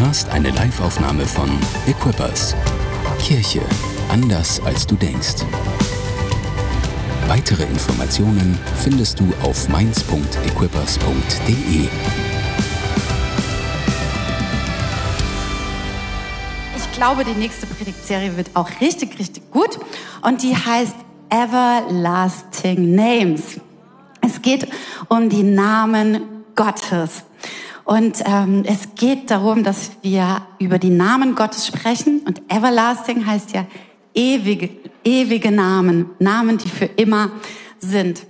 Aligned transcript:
hörst 0.00 0.30
eine 0.30 0.50
Liveaufnahme 0.50 1.26
von 1.26 1.48
Equippers. 1.86 2.54
Kirche 3.20 3.60
anders 4.08 4.60
als 4.64 4.86
du 4.86 4.94
denkst. 4.94 5.44
Weitere 7.26 7.64
Informationen 7.64 8.58
findest 8.76 9.18
du 9.20 9.30
auf 9.42 9.68
mainz.equippers.de. 9.68 11.88
Ich 16.76 16.92
glaube, 16.92 17.24
die 17.24 17.34
nächste 17.34 17.66
Predigtserie 17.66 18.36
wird 18.36 18.50
auch 18.54 18.70
richtig, 18.80 19.18
richtig 19.18 19.50
gut. 19.50 19.80
Und 20.22 20.42
die 20.42 20.56
heißt 20.56 20.94
Everlasting 21.30 22.94
Names. 22.94 23.60
Es 24.20 24.40
geht 24.42 24.68
um 25.08 25.28
die 25.28 25.42
Namen 25.42 26.44
Gottes. 26.54 27.24
Und 27.88 28.22
ähm, 28.26 28.64
es 28.66 28.96
geht 28.96 29.30
darum, 29.30 29.64
dass 29.64 29.92
wir 30.02 30.42
über 30.58 30.78
die 30.78 30.90
Namen 30.90 31.34
Gottes 31.34 31.66
sprechen. 31.66 32.20
Und 32.26 32.42
Everlasting 32.52 33.24
heißt 33.24 33.54
ja 33.54 33.64
ewige, 34.12 34.68
ewige 35.04 35.50
Namen, 35.50 36.10
Namen, 36.18 36.58
die 36.58 36.68
für 36.68 36.84
immer 36.84 37.30
sind. 37.78 38.26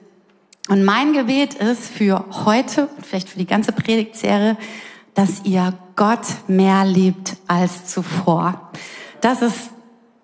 Und 0.69 0.85
mein 0.85 1.13
Gebet 1.13 1.55
ist 1.55 1.89
für 1.89 2.25
heute 2.45 2.87
und 2.87 3.05
vielleicht 3.05 3.31
für 3.31 3.39
die 3.41 3.49
ganze 3.49 3.73
Predigtserie, 3.73 4.57
dass 5.15 5.45
ihr 5.45 5.77
Gott 5.97 6.27
mehr 6.47 6.85
liebt 6.85 7.37
als 7.49 7.87
zuvor. 7.87 8.71
Das 9.21 9.43
ist 9.43 9.71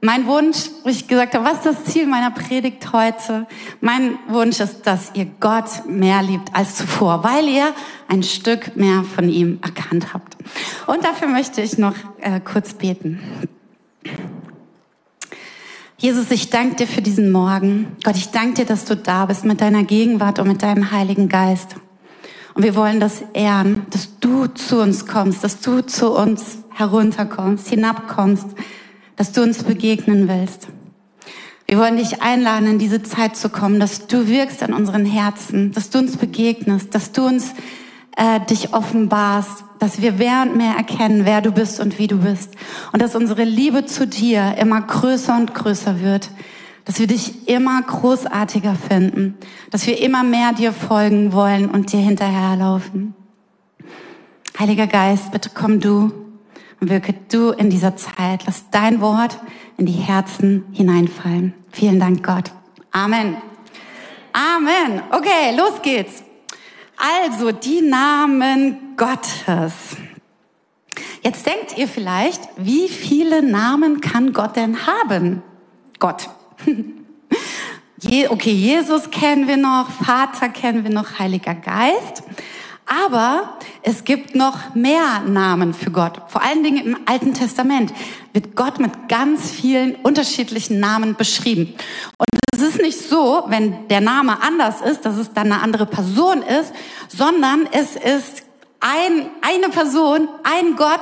mein 0.04 0.26
Wunsch, 0.26 0.70
wo 0.82 0.90
ich 0.90 1.08
gesagt 1.08 1.34
habe, 1.34 1.46
was 1.46 1.64
ist 1.64 1.66
das 1.66 1.84
Ziel 1.84 2.06
meiner 2.06 2.30
Predigt 2.30 2.92
heute? 2.92 3.46
Mein 3.80 4.18
Wunsch 4.28 4.60
ist, 4.60 4.86
dass 4.86 5.10
ihr 5.14 5.27
Gott 5.40 5.86
mehr 5.88 6.22
liebt 6.22 6.54
als 6.54 6.77
zuvor, 6.77 7.24
weil 7.24 7.48
ihr 7.48 7.72
ein 8.06 8.22
Stück 8.22 8.77
mehr 8.77 9.02
von 9.02 9.30
ihm 9.30 9.60
erkannt 9.62 10.12
habt. 10.12 10.36
Und 10.86 11.02
dafür 11.05 11.28
möchte 11.28 11.62
ich 11.62 11.78
noch 11.78 11.94
äh, 12.20 12.38
kurz 12.41 12.75
beten. 12.75 13.19
Jesus, 15.97 16.30
ich 16.30 16.50
danke 16.50 16.77
dir 16.77 16.86
für 16.86 17.00
diesen 17.00 17.32
Morgen. 17.32 17.97
Gott, 18.05 18.16
ich 18.16 18.30
danke 18.30 18.56
dir, 18.56 18.66
dass 18.66 18.84
du 18.84 18.97
da 18.97 19.25
bist 19.25 19.47
mit 19.47 19.62
deiner 19.62 19.84
Gegenwart 19.84 20.38
und 20.38 20.48
mit 20.48 20.62
deinem 20.62 20.91
Heiligen 20.91 21.30
Geist. 21.30 21.77
Und 22.52 22.62
wir 22.62 22.75
wollen 22.75 23.00
das 23.00 23.22
ehren, 23.32 23.86
dass 23.88 24.19
du 24.20 24.48
zu 24.48 24.82
uns 24.82 25.06
kommst, 25.06 25.42
dass 25.42 25.60
du 25.60 25.80
zu 25.80 26.10
uns 26.10 26.58
herunterkommst, 26.75 27.69
hinabkommst, 27.69 28.48
dass 29.16 29.32
du 29.32 29.42
uns 29.42 29.62
begegnen 29.62 30.28
willst. 30.28 30.68
Wir 31.66 31.78
wollen 31.78 31.96
dich 31.96 32.20
einladen, 32.20 32.68
in 32.68 32.78
diese 32.78 33.02
Zeit 33.02 33.36
zu 33.36 33.48
kommen, 33.48 33.80
dass 33.80 34.06
du 34.06 34.28
wirkst 34.28 34.62
an 34.62 34.74
unseren 34.74 35.06
Herzen, 35.06 35.72
dass 35.72 35.90
du 35.90 35.98
uns 35.98 36.16
begegnest, 36.16 36.94
dass 36.94 37.12
du 37.12 37.26
uns 37.26 37.54
äh, 38.16 38.40
dich 38.40 38.74
offenbarst, 38.74 39.64
dass 39.78 40.00
wir 40.00 40.12
mehr 40.12 40.42
und 40.42 40.56
mehr 40.56 40.74
erkennen, 40.76 41.24
wer 41.24 41.40
du 41.40 41.52
bist 41.52 41.80
und 41.80 41.98
wie 41.98 42.06
du 42.06 42.18
bist. 42.18 42.50
Und 42.92 43.00
dass 43.00 43.16
unsere 43.16 43.44
Liebe 43.44 43.86
zu 43.86 44.06
dir 44.06 44.56
immer 44.58 44.82
größer 44.82 45.36
und 45.36 45.54
größer 45.54 46.00
wird. 46.00 46.30
Dass 46.84 47.00
wir 47.00 47.06
dich 47.06 47.48
immer 47.48 47.80
großartiger 47.80 48.74
finden. 48.74 49.36
Dass 49.70 49.86
wir 49.86 50.00
immer 50.00 50.22
mehr 50.22 50.52
dir 50.52 50.72
folgen 50.72 51.32
wollen 51.32 51.70
und 51.70 51.92
dir 51.92 52.00
hinterherlaufen. 52.00 53.14
Heiliger 54.58 54.86
Geist, 54.86 55.32
bitte 55.32 55.50
komm 55.52 55.80
du 55.80 56.23
wirke 56.88 57.14
du 57.28 57.50
in 57.50 57.70
dieser 57.70 57.96
Zeit. 57.96 58.44
Lass 58.46 58.70
dein 58.70 59.00
Wort 59.00 59.38
in 59.77 59.86
die 59.86 59.92
Herzen 59.92 60.64
hineinfallen. 60.72 61.54
Vielen 61.70 62.00
Dank, 62.00 62.24
Gott. 62.24 62.52
Amen. 62.92 63.36
Amen. 64.32 65.02
Okay, 65.10 65.56
los 65.56 65.82
geht's. 65.82 66.22
Also, 66.96 67.52
die 67.52 67.80
Namen 67.80 68.96
Gottes. 68.96 69.96
Jetzt 71.22 71.46
denkt 71.46 71.76
ihr 71.76 71.88
vielleicht, 71.88 72.42
wie 72.56 72.88
viele 72.88 73.42
Namen 73.42 74.00
kann 74.00 74.32
Gott 74.32 74.56
denn 74.56 74.86
haben? 74.86 75.42
Gott. 75.98 76.28
Okay, 78.28 78.53
Jesus 78.53 79.10
kennen 79.10 79.48
wir 79.48 79.56
noch, 79.56 79.91
Vater 79.91 80.50
kennen 80.50 80.84
wir 80.84 80.91
noch, 80.91 81.19
Heiliger 81.19 81.54
Geist. 81.54 82.22
Aber 82.87 83.56
es 83.83 84.05
gibt 84.05 84.34
noch 84.34 84.75
mehr 84.75 85.21
Namen 85.27 85.72
für 85.72 85.91
Gott. 85.91 86.21
Vor 86.28 86.43
allen 86.43 86.62
Dingen 86.62 86.84
im 86.84 86.99
Alten 87.06 87.33
Testament 87.33 87.93
wird 88.33 88.55
Gott 88.56 88.78
mit 88.78 89.09
ganz 89.09 89.50
vielen 89.50 89.95
unterschiedlichen 89.97 90.81
Namen 90.81 91.15
beschrieben. 91.15 91.75
Und 92.19 92.28
es 92.53 92.61
ist 92.61 92.81
nicht 92.81 93.00
so, 93.00 93.45
wenn 93.49 93.89
der 93.89 94.00
Name 94.00 94.43
anders 94.43 94.81
ist, 94.81 95.06
dass 95.06 95.17
es 95.17 95.33
dann 95.33 95.50
eine 95.50 95.62
andere 95.62 95.87
Person 95.87 96.43
ist, 96.43 96.72
sondern 97.09 97.67
es 97.72 97.97
ist 97.97 98.43
ein, 98.81 99.31
eine 99.41 99.71
Person, 99.71 100.28
ein 100.43 100.77
Gott, 100.77 101.01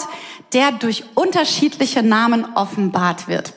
der 0.52 0.72
durch 0.72 1.04
unterschiedliche 1.14 2.02
Namen 2.02 2.46
offenbart 2.54 3.26
wird. 3.26 3.54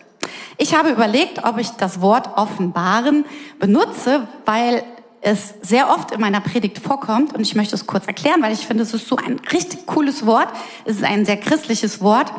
Ich 0.58 0.74
habe 0.74 0.90
überlegt, 0.90 1.44
ob 1.44 1.58
ich 1.60 1.70
das 1.72 2.02
Wort 2.02 2.38
offenbaren 2.38 3.26
benutze, 3.60 4.28
weil 4.46 4.84
es 5.26 5.56
sehr 5.64 5.90
oft 5.90 6.12
in 6.12 6.22
meiner 6.22 6.40
Predigt 6.40 6.78
vorkommt 6.78 7.34
und 7.34 7.42
ich 7.42 7.56
möchte 7.56 7.74
es 7.74 7.88
kurz 7.88 8.06
erklären, 8.06 8.44
weil 8.44 8.54
ich 8.54 8.68
finde, 8.68 8.84
es 8.84 8.94
ist 8.94 9.08
so 9.08 9.18
ein 9.18 9.42
richtig 9.52 9.88
cooles 9.88 10.28
Wort. 10.28 10.50
Es 10.86 10.98
ist 10.98 11.04
ein 11.04 11.26
sehr 11.26 11.38
christliches 11.38 12.00
Wort, 12.00 12.32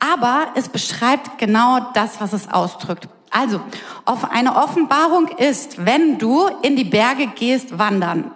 aber 0.00 0.48
es 0.56 0.68
beschreibt 0.68 1.38
genau 1.38 1.78
das, 1.94 2.20
was 2.20 2.32
es 2.32 2.48
ausdrückt. 2.48 3.08
Also, 3.30 3.60
auf 4.04 4.32
eine 4.32 4.56
Offenbarung 4.56 5.28
ist, 5.28 5.86
wenn 5.86 6.18
du 6.18 6.48
in 6.62 6.74
die 6.74 6.84
Berge 6.84 7.28
gehst, 7.28 7.78
wandern. 7.78 8.32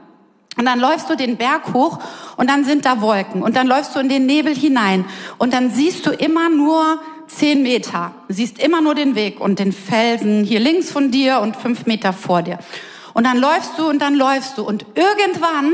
Und 0.57 0.65
dann 0.65 0.79
läufst 0.79 1.11
du 1.11 1.17
den 1.17 1.37
Berg 1.37 1.75
hoch 1.75 1.99
und 2.37 2.49
dann 2.49 2.65
sind 2.65 2.85
da 2.85 3.01
Wolken 3.01 3.43
und 3.43 3.57
dann 3.57 3.67
läufst 3.67 3.97
du 3.97 4.01
in 4.01 4.09
den 4.09 4.27
Nebel 4.27 4.55
hinein 4.55 5.05
und 5.39 5.53
dann 5.53 5.71
siehst 5.71 6.07
du 6.07 6.11
immer 6.11 6.49
nur 6.51 7.01
zehn 7.27 7.65
Meter. 7.65 8.13
Siehst 8.29 8.61
immer 8.61 8.81
nur 8.81 8.95
den 8.95 9.17
Weg 9.17 9.41
und 9.41 9.59
den 9.59 9.73
Felsen 9.73 10.45
hier 10.45 10.61
links 10.61 10.93
von 10.93 11.11
dir 11.11 11.41
und 11.41 11.57
fünf 11.57 11.87
Meter 11.87 12.13
vor 12.13 12.43
dir. 12.43 12.59
Und 13.19 13.25
dann 13.25 13.39
läufst 13.39 13.77
du 13.77 13.89
und 13.89 14.01
dann 14.01 14.15
läufst 14.15 14.59
du. 14.59 14.63
Und 14.63 14.87
irgendwann 14.95 15.73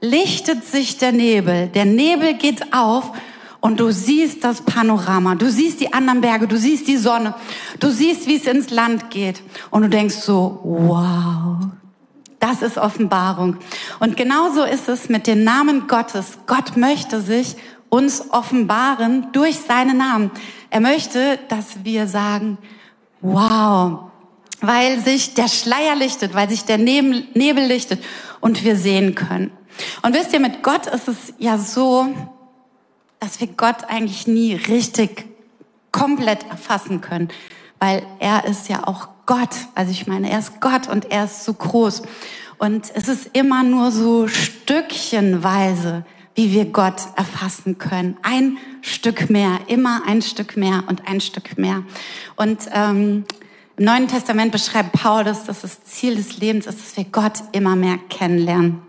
lichtet 0.00 0.64
sich 0.64 0.98
der 0.98 1.10
Nebel. 1.10 1.66
Der 1.66 1.84
Nebel 1.84 2.34
geht 2.34 2.72
auf 2.72 3.10
und 3.58 3.80
du 3.80 3.90
siehst 3.90 4.44
das 4.44 4.60
Panorama. 4.60 5.34
Du 5.34 5.50
siehst 5.50 5.80
die 5.80 5.92
anderen 5.92 6.20
Berge, 6.20 6.46
du 6.46 6.56
siehst 6.56 6.86
die 6.86 6.96
Sonne. 6.96 7.34
Du 7.80 7.90
siehst, 7.90 8.28
wie 8.28 8.36
es 8.36 8.46
ins 8.46 8.70
Land 8.70 9.10
geht. 9.10 9.42
Und 9.72 9.82
du 9.82 9.88
denkst 9.88 10.14
so, 10.14 10.60
wow. 10.62 11.56
Das 12.38 12.62
ist 12.62 12.78
Offenbarung. 12.78 13.56
Und 13.98 14.16
genauso 14.16 14.62
ist 14.62 14.88
es 14.88 15.08
mit 15.08 15.26
den 15.26 15.42
Namen 15.42 15.88
Gottes. 15.88 16.38
Gott 16.46 16.76
möchte 16.76 17.20
sich 17.20 17.56
uns 17.88 18.30
offenbaren 18.30 19.26
durch 19.32 19.58
seine 19.58 19.94
Namen. 19.94 20.30
Er 20.70 20.78
möchte, 20.78 21.40
dass 21.48 21.82
wir 21.82 22.06
sagen, 22.06 22.58
wow, 23.22 24.12
weil 24.60 25.00
sich 25.00 25.34
der 25.34 25.48
Schleier 25.48 25.96
lichtet, 25.96 26.34
weil 26.34 26.48
sich 26.48 26.64
der 26.64 26.78
Nebel 26.78 27.64
lichtet 27.66 28.02
und 28.40 28.64
wir 28.64 28.76
sehen 28.76 29.14
können. 29.14 29.50
Und 30.02 30.14
wisst 30.14 30.32
ihr, 30.32 30.40
mit 30.40 30.62
Gott 30.62 30.86
ist 30.86 31.08
es 31.08 31.34
ja 31.38 31.58
so, 31.58 32.06
dass 33.20 33.40
wir 33.40 33.48
Gott 33.48 33.84
eigentlich 33.88 34.26
nie 34.26 34.54
richtig 34.54 35.26
komplett 35.92 36.44
erfassen 36.48 37.00
können, 37.00 37.28
weil 37.78 38.06
er 38.18 38.44
ist 38.44 38.68
ja 38.68 38.86
auch 38.86 39.08
Gott. 39.26 39.50
Also 39.74 39.90
ich 39.90 40.06
meine, 40.06 40.30
er 40.30 40.38
ist 40.38 40.60
Gott 40.60 40.88
und 40.88 41.10
er 41.10 41.24
ist 41.24 41.44
so 41.44 41.52
groß. 41.52 42.02
Und 42.58 42.90
es 42.94 43.08
ist 43.08 43.30
immer 43.34 43.62
nur 43.62 43.90
so 43.90 44.28
stückchenweise, 44.28 46.04
wie 46.34 46.52
wir 46.52 46.66
Gott 46.66 47.00
erfassen 47.16 47.78
können. 47.78 48.16
Ein 48.22 48.58
Stück 48.82 49.30
mehr, 49.30 49.60
immer 49.66 50.02
ein 50.06 50.22
Stück 50.22 50.56
mehr 50.56 50.84
und 50.86 51.08
ein 51.08 51.20
Stück 51.20 51.58
mehr. 51.58 51.82
Und 52.36 52.60
ähm, 52.72 53.24
im 53.76 53.84
Neuen 53.84 54.08
Testament 54.08 54.52
beschreibt 54.52 54.92
Paulus, 54.92 55.44
dass 55.44 55.60
das 55.60 55.84
Ziel 55.84 56.16
des 56.16 56.38
Lebens 56.38 56.66
ist, 56.66 56.80
dass 56.80 56.96
wir 56.96 57.04
Gott 57.04 57.42
immer 57.52 57.76
mehr 57.76 57.98
kennenlernen. 58.08 58.80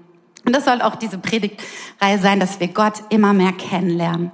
Und 0.46 0.56
das 0.56 0.64
soll 0.64 0.82
auch 0.82 0.96
diese 0.96 1.18
Predigtreihe 1.18 2.20
sein, 2.20 2.40
dass 2.40 2.62
wir 2.62 2.70
Gott 2.70 3.04
immer 3.10 3.34
mehr 3.34 3.52
kennenlernen. 3.52 4.32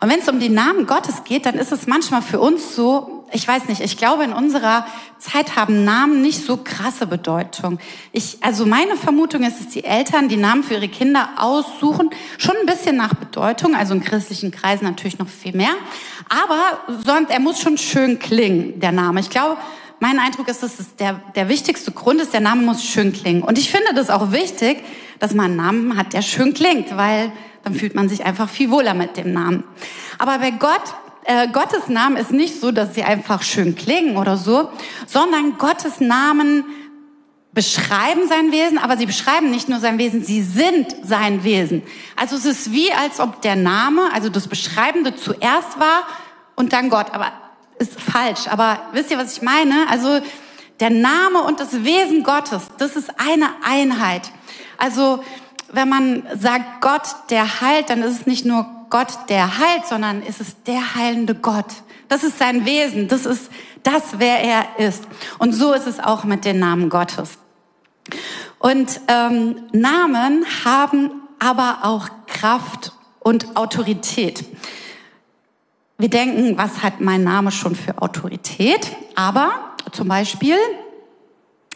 Und 0.00 0.10
wenn 0.10 0.18
es 0.18 0.28
um 0.28 0.40
die 0.40 0.48
Namen 0.48 0.88
Gottes 0.88 1.22
geht, 1.22 1.46
dann 1.46 1.54
ist 1.54 1.70
es 1.70 1.86
manchmal 1.86 2.22
für 2.22 2.40
uns 2.40 2.74
so, 2.74 3.24
ich 3.32 3.46
weiß 3.46 3.68
nicht, 3.68 3.80
ich 3.80 3.96
glaube, 3.96 4.24
in 4.24 4.32
unserer 4.32 4.84
Zeit 5.18 5.54
haben 5.54 5.84
Namen 5.84 6.22
nicht 6.22 6.44
so 6.44 6.56
krasse 6.56 7.06
Bedeutung. 7.06 7.78
Ich, 8.10 8.38
also 8.40 8.66
meine 8.66 8.96
Vermutung 8.96 9.44
ist, 9.44 9.60
dass 9.60 9.68
die 9.68 9.84
Eltern 9.84 10.28
die 10.28 10.36
Namen 10.36 10.64
für 10.64 10.74
ihre 10.74 10.88
Kinder 10.88 11.28
aussuchen, 11.36 12.10
schon 12.36 12.56
ein 12.56 12.66
bisschen 12.66 12.96
nach 12.96 13.14
Bedeutung, 13.14 13.76
also 13.76 13.94
in 13.94 14.02
christlichen 14.02 14.50
Kreisen 14.50 14.84
natürlich 14.84 15.20
noch 15.20 15.28
viel 15.28 15.56
mehr. 15.56 15.74
Aber 16.28 16.80
sonst, 17.06 17.30
er 17.30 17.38
muss 17.38 17.60
schon 17.60 17.78
schön 17.78 18.18
klingen, 18.18 18.80
der 18.80 18.90
Name. 18.90 19.20
Ich 19.20 19.30
glaube, 19.30 19.56
mein 20.00 20.18
Eindruck 20.18 20.48
ist, 20.48 20.62
dass 20.62 20.78
es 20.80 20.96
der, 20.96 21.20
der 21.34 21.48
wichtigste 21.48 21.92
Grund 21.92 22.20
ist, 22.20 22.32
der 22.32 22.40
Name 22.40 22.62
muss 22.62 22.84
schön 22.84 23.12
klingen. 23.12 23.42
Und 23.42 23.58
ich 23.58 23.70
finde 23.70 23.94
das 23.94 24.10
auch 24.10 24.32
wichtig, 24.32 24.82
dass 25.18 25.34
man 25.34 25.46
einen 25.46 25.56
Namen 25.56 25.96
hat, 25.96 26.12
der 26.12 26.22
schön 26.22 26.54
klingt, 26.54 26.96
weil 26.96 27.32
dann 27.62 27.74
fühlt 27.74 27.94
man 27.94 28.08
sich 28.08 28.24
einfach 28.24 28.48
viel 28.48 28.70
wohler 28.70 28.94
mit 28.94 29.16
dem 29.16 29.32
Namen. 29.32 29.64
Aber 30.18 30.38
bei 30.38 30.50
Gott, 30.50 30.82
äh, 31.24 31.48
Gottes 31.48 31.88
Namen 31.88 32.16
ist 32.16 32.30
nicht 32.30 32.60
so, 32.60 32.72
dass 32.72 32.94
sie 32.94 33.02
einfach 33.02 33.42
schön 33.42 33.74
klingen 33.74 34.16
oder 34.16 34.36
so, 34.36 34.70
sondern 35.06 35.56
Gottes 35.56 36.00
Namen 36.00 36.64
beschreiben 37.54 38.28
sein 38.28 38.50
Wesen, 38.50 38.78
aber 38.78 38.96
sie 38.96 39.06
beschreiben 39.06 39.50
nicht 39.50 39.68
nur 39.68 39.78
sein 39.78 39.96
Wesen, 39.98 40.24
sie 40.24 40.42
sind 40.42 40.94
sein 41.04 41.44
Wesen. 41.44 41.82
Also 42.16 42.36
es 42.36 42.44
ist 42.44 42.72
wie, 42.72 42.92
als 42.92 43.20
ob 43.20 43.40
der 43.42 43.56
Name, 43.56 44.12
also 44.12 44.28
das 44.28 44.48
Beschreibende 44.48 45.14
zuerst 45.14 45.78
war 45.78 46.02
und 46.56 46.72
dann 46.72 46.90
Gott. 46.90 47.12
Aber 47.12 47.32
ist 47.78 48.00
falsch. 48.00 48.48
Aber 48.48 48.78
wisst 48.92 49.10
ihr, 49.10 49.18
was 49.18 49.36
ich 49.36 49.42
meine? 49.42 49.88
Also 49.88 50.20
der 50.80 50.90
Name 50.90 51.42
und 51.42 51.60
das 51.60 51.84
Wesen 51.84 52.22
Gottes, 52.22 52.62
das 52.78 52.96
ist 52.96 53.10
eine 53.18 53.48
Einheit. 53.64 54.30
Also 54.76 55.22
wenn 55.72 55.88
man 55.88 56.26
sagt 56.38 56.80
Gott, 56.80 57.02
der 57.30 57.60
heilt, 57.60 57.90
dann 57.90 58.02
ist 58.02 58.20
es 58.20 58.26
nicht 58.26 58.44
nur 58.44 58.66
Gott, 58.90 59.08
der 59.28 59.58
heilt, 59.58 59.86
sondern 59.86 60.22
ist 60.22 60.40
es 60.40 60.62
der 60.64 60.94
heilende 60.94 61.34
Gott. 61.34 61.66
Das 62.08 62.22
ist 62.22 62.38
sein 62.38 62.64
Wesen. 62.64 63.08
Das 63.08 63.26
ist 63.26 63.50
das, 63.82 64.02
wer 64.18 64.40
er 64.40 64.78
ist. 64.78 65.04
Und 65.38 65.52
so 65.52 65.72
ist 65.72 65.86
es 65.86 66.00
auch 66.00 66.24
mit 66.24 66.44
den 66.44 66.58
Namen 66.58 66.90
Gottes. 66.90 67.38
Und 68.58 69.00
ähm, 69.08 69.62
Namen 69.72 70.44
haben 70.64 71.10
aber 71.38 71.78
auch 71.82 72.08
Kraft 72.26 72.92
und 73.20 73.56
Autorität. 73.56 74.44
Wir 75.96 76.10
denken, 76.10 76.58
was 76.58 76.82
hat 76.82 77.00
mein 77.00 77.22
Name 77.22 77.52
schon 77.52 77.76
für 77.76 78.02
Autorität? 78.02 78.96
Aber 79.14 79.52
zum 79.92 80.08
Beispiel 80.08 80.56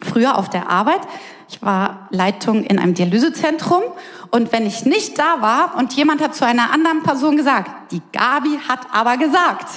früher 0.03 0.37
auf 0.37 0.51
der 0.51 0.69
Arbeit, 0.69 1.01
ich 1.49 1.63
war 1.63 2.09
Leitung 2.11 2.65
in 2.65 2.79
einem 2.79 2.95
Dialysezentrum 2.95 3.83
und 4.31 4.53
wenn 4.53 4.67
ich 4.67 4.85
nicht 4.85 5.19
da 5.19 5.41
war 5.41 5.77
und 5.77 5.93
jemand 5.95 6.21
hat 6.21 6.35
zu 6.35 6.45
einer 6.45 6.73
anderen 6.73 7.03
Person 7.03 7.37
gesagt, 7.37 7.93
die 7.93 8.03
Gabi 8.13 8.59
hat 8.69 8.81
aber 8.93 9.17
gesagt. 9.17 9.69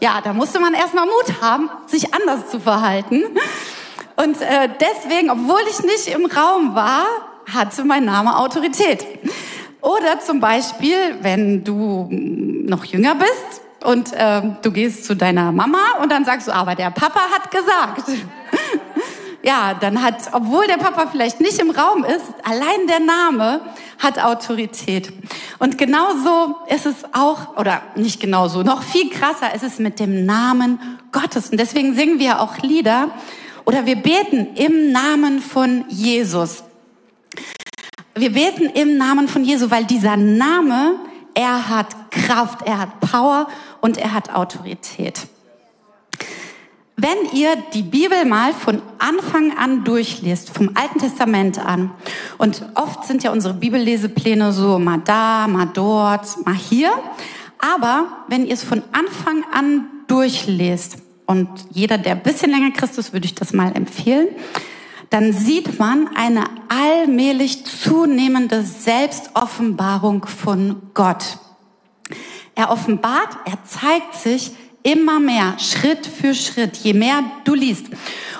Ja, 0.00 0.20
da 0.20 0.32
musste 0.32 0.58
man 0.58 0.74
erstmal 0.74 1.06
Mut 1.06 1.40
haben, 1.40 1.70
sich 1.86 2.12
anders 2.12 2.50
zu 2.50 2.58
verhalten. 2.58 3.22
Und 4.16 4.40
äh, 4.40 4.68
deswegen, 4.80 5.30
obwohl 5.30 5.62
ich 5.70 5.82
nicht 5.82 6.08
im 6.08 6.26
Raum 6.26 6.74
war, 6.74 7.06
hatte 7.52 7.84
mein 7.84 8.04
Name 8.04 8.36
Autorität. 8.36 9.06
Oder 9.84 10.18
zum 10.18 10.40
Beispiel, 10.40 10.96
wenn 11.20 11.62
du 11.62 12.08
noch 12.10 12.86
jünger 12.86 13.16
bist 13.16 13.60
und 13.84 14.14
äh, 14.14 14.40
du 14.62 14.72
gehst 14.72 15.04
zu 15.04 15.14
deiner 15.14 15.52
Mama 15.52 15.98
und 16.02 16.10
dann 16.10 16.24
sagst 16.24 16.48
du, 16.48 16.52
aber 16.52 16.74
der 16.74 16.90
Papa 16.90 17.20
hat 17.30 17.50
gesagt. 17.50 18.10
ja, 19.42 19.74
dann 19.78 20.02
hat, 20.02 20.30
obwohl 20.32 20.66
der 20.66 20.78
Papa 20.78 21.08
vielleicht 21.12 21.38
nicht 21.38 21.58
im 21.58 21.68
Raum 21.68 22.02
ist, 22.02 22.24
allein 22.44 22.86
der 22.88 23.00
Name 23.00 23.60
hat 23.98 24.24
Autorität. 24.24 25.12
Und 25.58 25.76
genauso 25.76 26.56
ist 26.68 26.86
es 26.86 27.04
auch, 27.12 27.58
oder 27.58 27.82
nicht 27.94 28.20
genauso, 28.20 28.62
noch 28.62 28.82
viel 28.82 29.10
krasser 29.10 29.54
ist 29.54 29.64
es 29.64 29.78
mit 29.78 30.00
dem 30.00 30.24
Namen 30.24 30.80
Gottes. 31.12 31.50
Und 31.50 31.60
deswegen 31.60 31.94
singen 31.94 32.18
wir 32.18 32.40
auch 32.40 32.56
Lieder, 32.56 33.10
oder 33.66 33.84
wir 33.84 33.96
beten 33.96 34.54
im 34.54 34.92
Namen 34.92 35.40
von 35.40 35.84
Jesus. 35.88 36.63
Wir 38.16 38.32
beten 38.32 38.66
im 38.66 38.96
Namen 38.96 39.26
von 39.26 39.44
Jesus, 39.44 39.72
weil 39.72 39.84
dieser 39.84 40.16
Name, 40.16 40.94
er 41.34 41.68
hat 41.68 42.12
Kraft, 42.12 42.60
er 42.64 42.78
hat 42.78 43.00
Power 43.00 43.48
und 43.80 43.98
er 43.98 44.14
hat 44.14 44.32
Autorität. 44.32 45.26
Wenn 46.96 47.16
ihr 47.32 47.56
die 47.72 47.82
Bibel 47.82 48.24
mal 48.24 48.52
von 48.52 48.80
Anfang 48.98 49.58
an 49.58 49.82
durchliest, 49.82 50.50
vom 50.50 50.70
Alten 50.74 51.00
Testament 51.00 51.58
an, 51.58 51.90
und 52.38 52.64
oft 52.76 53.04
sind 53.04 53.24
ja 53.24 53.32
unsere 53.32 53.54
Bibellesepläne 53.54 54.52
so 54.52 54.78
mal 54.78 55.00
da, 55.04 55.48
mal 55.48 55.68
dort, 55.74 56.46
mal 56.46 56.54
hier, 56.54 56.92
aber 57.58 58.06
wenn 58.28 58.46
ihr 58.46 58.54
es 58.54 58.62
von 58.62 58.84
Anfang 58.92 59.42
an 59.52 59.86
durchlest, 60.06 60.98
und 61.26 61.48
jeder, 61.70 61.98
der 61.98 62.12
ein 62.12 62.22
bisschen 62.22 62.50
länger 62.50 62.70
Christ 62.70 62.98
ist, 62.98 63.12
würde 63.12 63.24
ich 63.24 63.34
das 63.34 63.52
mal 63.52 63.74
empfehlen, 63.74 64.28
dann 65.14 65.32
sieht 65.32 65.78
man 65.78 66.10
eine 66.16 66.46
allmählich 66.68 67.64
zunehmende 67.66 68.64
Selbstoffenbarung 68.64 70.26
von 70.26 70.90
Gott. 70.92 71.38
Er 72.56 72.72
offenbart, 72.72 73.28
er 73.44 73.62
zeigt 73.62 74.16
sich 74.16 74.50
immer 74.82 75.20
mehr, 75.20 75.56
Schritt 75.60 76.04
für 76.04 76.34
Schritt, 76.34 76.78
je 76.78 76.94
mehr 76.94 77.22
du 77.44 77.54
liest. 77.54 77.86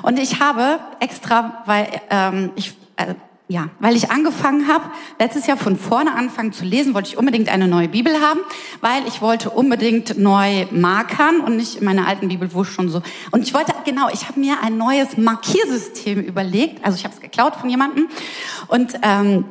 Und 0.03 0.19
ich 0.19 0.41
habe 0.41 0.81
extra, 0.99 1.63
weil 1.65 1.87
ähm, 2.11 2.51
ich 2.57 2.75
äh, 2.97 3.15
ja, 3.47 3.69
weil 3.79 3.95
ich 3.95 4.11
angefangen 4.11 4.69
habe, 4.69 4.85
letztes 5.19 5.47
Jahr 5.47 5.59
von 5.59 5.77
vorne 5.77 6.15
anfangen 6.15 6.55
zu 6.55 6.65
lesen, 6.65 6.95
wollte 6.95 7.11
ich 7.11 7.19
unbedingt 7.19 7.51
eine 7.51 7.69
neue 7.69 7.89
Bibel 7.89 8.15
haben, 8.21 8.41
weil 8.81 9.07
ich 9.07 9.21
wollte 9.21 9.51
unbedingt 9.51 10.17
neu 10.19 10.67
markern 10.71 11.41
und 11.41 11.57
nicht 11.57 11.77
in 11.77 11.85
meiner 11.85 12.09
alten 12.09 12.29
Bibel, 12.29 12.55
wo 12.55 12.65
schon 12.65 12.89
so. 12.89 13.03
Und 13.33 13.43
ich 13.43 13.53
wollte, 13.53 13.75
genau, 13.85 14.09
ich 14.11 14.29
habe 14.29 14.41
mir 14.41 14.63
ein 14.63 14.79
neues 14.79 15.19
Markiersystem 15.19 16.23
überlegt, 16.23 16.83
also 16.83 16.97
ich 16.97 17.05
habe 17.05 17.15
es 17.15 17.21
geklaut 17.21 17.57
von 17.57 17.69
jemandem 17.69 18.09
und 18.69 18.95
ähm, 19.03 19.45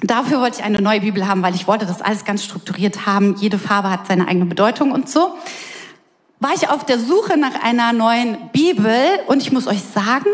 dafür 0.00 0.40
wollte 0.40 0.60
ich 0.60 0.64
eine 0.64 0.80
neue 0.80 1.00
Bibel 1.00 1.28
haben, 1.28 1.42
weil 1.42 1.54
ich 1.54 1.68
wollte 1.68 1.84
das 1.84 2.00
alles 2.00 2.24
ganz 2.24 2.42
strukturiert 2.42 3.04
haben. 3.04 3.36
Jede 3.38 3.58
Farbe 3.58 3.90
hat 3.90 4.06
seine 4.06 4.28
eigene 4.28 4.46
Bedeutung 4.46 4.92
und 4.92 5.10
so. 5.10 5.34
War 6.40 6.54
ich 6.54 6.70
auf 6.70 6.86
der 6.86 6.98
Suche 6.98 7.36
nach 7.36 7.62
einer 7.62 7.92
neuen 7.92 8.38
Bibel 8.52 8.96
und 9.26 9.42
ich 9.42 9.52
muss 9.52 9.66
euch 9.66 9.82
sagen, 9.82 10.30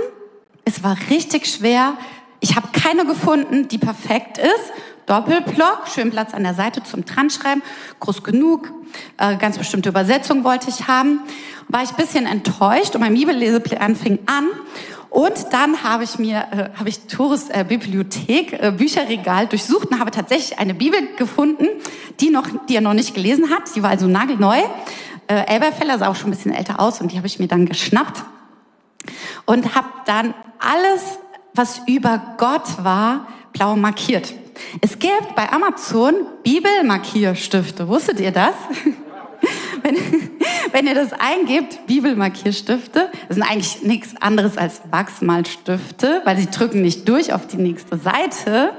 es 0.65 0.85
war 0.85 0.97
richtig 1.11 1.47
schwer, 1.47 1.95
ich 2.43 2.57
habe 2.57 2.69
keine 2.73 3.07
gefunden, 3.07 3.69
die 3.69 3.79
perfekt 3.79 4.37
ist. 4.37 4.73
Doppelblock, 5.07 5.89
schön 5.93 6.11
Platz 6.11 6.35
an 6.35 6.43
der 6.43 6.55
Seite 6.55 6.83
zum 6.83 7.05
Dranschreiben, 7.05 7.63
groß 8.01 8.25
genug, 8.25 8.71
äh, 9.17 9.37
ganz 9.37 9.59
bestimmte 9.59 9.89
Übersetzung 9.89 10.43
wollte 10.45 10.69
ich 10.69 10.89
haben. 10.89 11.21
War 11.69 11.83
ich 11.83 11.91
ein 11.91 11.97
bisschen 11.97 12.27
enttäuscht 12.27 12.95
und 12.95 13.01
mein 13.01 13.15
Bibelleseplan 13.15 13.95
fing 13.95 14.19
an. 14.27 14.49
Und 15.09 15.53
dann 15.53 15.85
habe 15.85 16.03
ich 16.03 16.19
mir, 16.19 16.47
äh, 16.51 16.79
habe 16.79 16.89
ich 16.89 17.07
Tores 17.07 17.49
äh, 17.51 17.65
Bibliothek, 17.69 18.55
äh, 18.55 18.73
Bücherregal 18.73 19.47
durchsucht 19.47 19.91
und 19.93 20.01
habe 20.01 20.11
tatsächlich 20.11 20.59
eine 20.59 20.75
Bibel 20.75 20.99
gefunden, 21.17 21.67
die 22.21 22.31
noch, 22.31 22.49
die 22.69 22.75
er 22.75 22.81
noch 22.81 22.95
nicht 22.95 23.15
gelesen 23.15 23.51
hat. 23.51 23.75
Die 23.77 23.85
war 23.85 23.91
also 23.91 24.09
nagelneu. 24.09 24.59
Äh, 25.29 25.47
Elberfeller 25.47 25.99
sah 25.99 26.09
auch 26.09 26.17
schon 26.17 26.29
ein 26.29 26.35
bisschen 26.35 26.53
älter 26.53 26.81
aus 26.81 27.01
und 27.01 27.13
die 27.13 27.19
habe 27.19 27.27
ich 27.29 27.39
mir 27.39 27.47
dann 27.47 27.67
geschnappt 27.67 28.25
und 29.47 29.77
habe 29.77 29.89
dann 30.07 30.35
alles 30.59 31.19
was 31.55 31.83
über 31.87 32.35
Gott 32.39 32.85
war, 32.85 33.27
blau 33.53 33.77
markiert. 33.77 34.35
Es 34.81 34.99
gibt 34.99 35.35
bei 35.35 35.51
Amazon 35.51 36.15
Bibelmarkierstifte. 36.43 37.89
Wusstet 37.89 38.21
ihr 38.21 38.33
das? 38.33 38.55
wenn, 39.83 39.97
wenn 40.73 40.87
ihr 40.87 40.95
das 40.95 41.13
eingebt, 41.13 41.87
Bibelmarkierstifte, 41.87 43.11
das 43.29 43.37
sind 43.37 43.43
eigentlich 43.43 43.83
nichts 43.83 44.15
anderes 44.21 44.57
als 44.57 44.83
Wachsmalstifte, 44.91 46.23
weil 46.25 46.37
sie 46.37 46.51
drücken 46.51 46.83
nicht 46.83 47.09
durch 47.09 47.33
auf 47.33 47.47
die 47.47 47.57
nächste 47.57 47.99
Seite. 47.99 48.73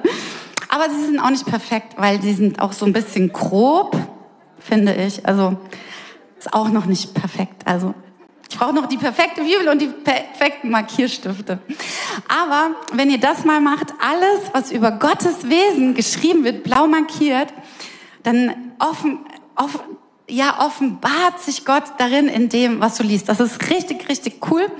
Aber 0.69 0.89
sie 0.89 1.05
sind 1.05 1.19
auch 1.19 1.29
nicht 1.29 1.45
perfekt, 1.45 1.93
weil 1.97 2.21
sie 2.21 2.33
sind 2.33 2.59
auch 2.59 2.73
so 2.73 2.85
ein 2.85 2.93
bisschen 2.93 3.31
grob, 3.31 3.95
finde 4.59 4.93
ich. 4.93 5.25
Also 5.25 5.57
ist 6.39 6.53
auch 6.53 6.69
noch 6.69 6.85
nicht 6.85 7.13
perfekt. 7.13 7.63
Also 7.65 7.93
ich 8.49 8.57
brauche 8.57 8.73
noch 8.73 8.87
die 8.87 8.97
perfekte 8.97 9.41
Bibel 9.41 9.67
und 9.67 9.81
die 9.81 9.87
perfekten 9.87 10.69
Markierstifte. 10.69 11.59
Aber 12.27 12.75
wenn 12.93 13.09
ihr 13.09 13.19
das 13.19 13.45
mal 13.45 13.61
macht, 13.61 13.93
alles, 13.99 14.41
was 14.53 14.71
über 14.71 14.91
Gottes 14.91 15.49
Wesen 15.49 15.93
geschrieben 15.93 16.43
wird, 16.43 16.63
blau 16.63 16.87
markiert, 16.87 17.53
dann 18.23 18.73
offen, 18.79 19.19
offen, 19.55 19.81
ja, 20.29 20.65
offenbart 20.65 21.41
sich 21.41 21.65
Gott 21.65 21.83
darin 21.97 22.27
in 22.27 22.49
dem, 22.49 22.79
was 22.79 22.95
du 22.95 23.03
liest. 23.03 23.27
Das 23.27 23.39
ist 23.39 23.69
richtig, 23.69 24.07
richtig 24.09 24.49
cool, 24.49 24.71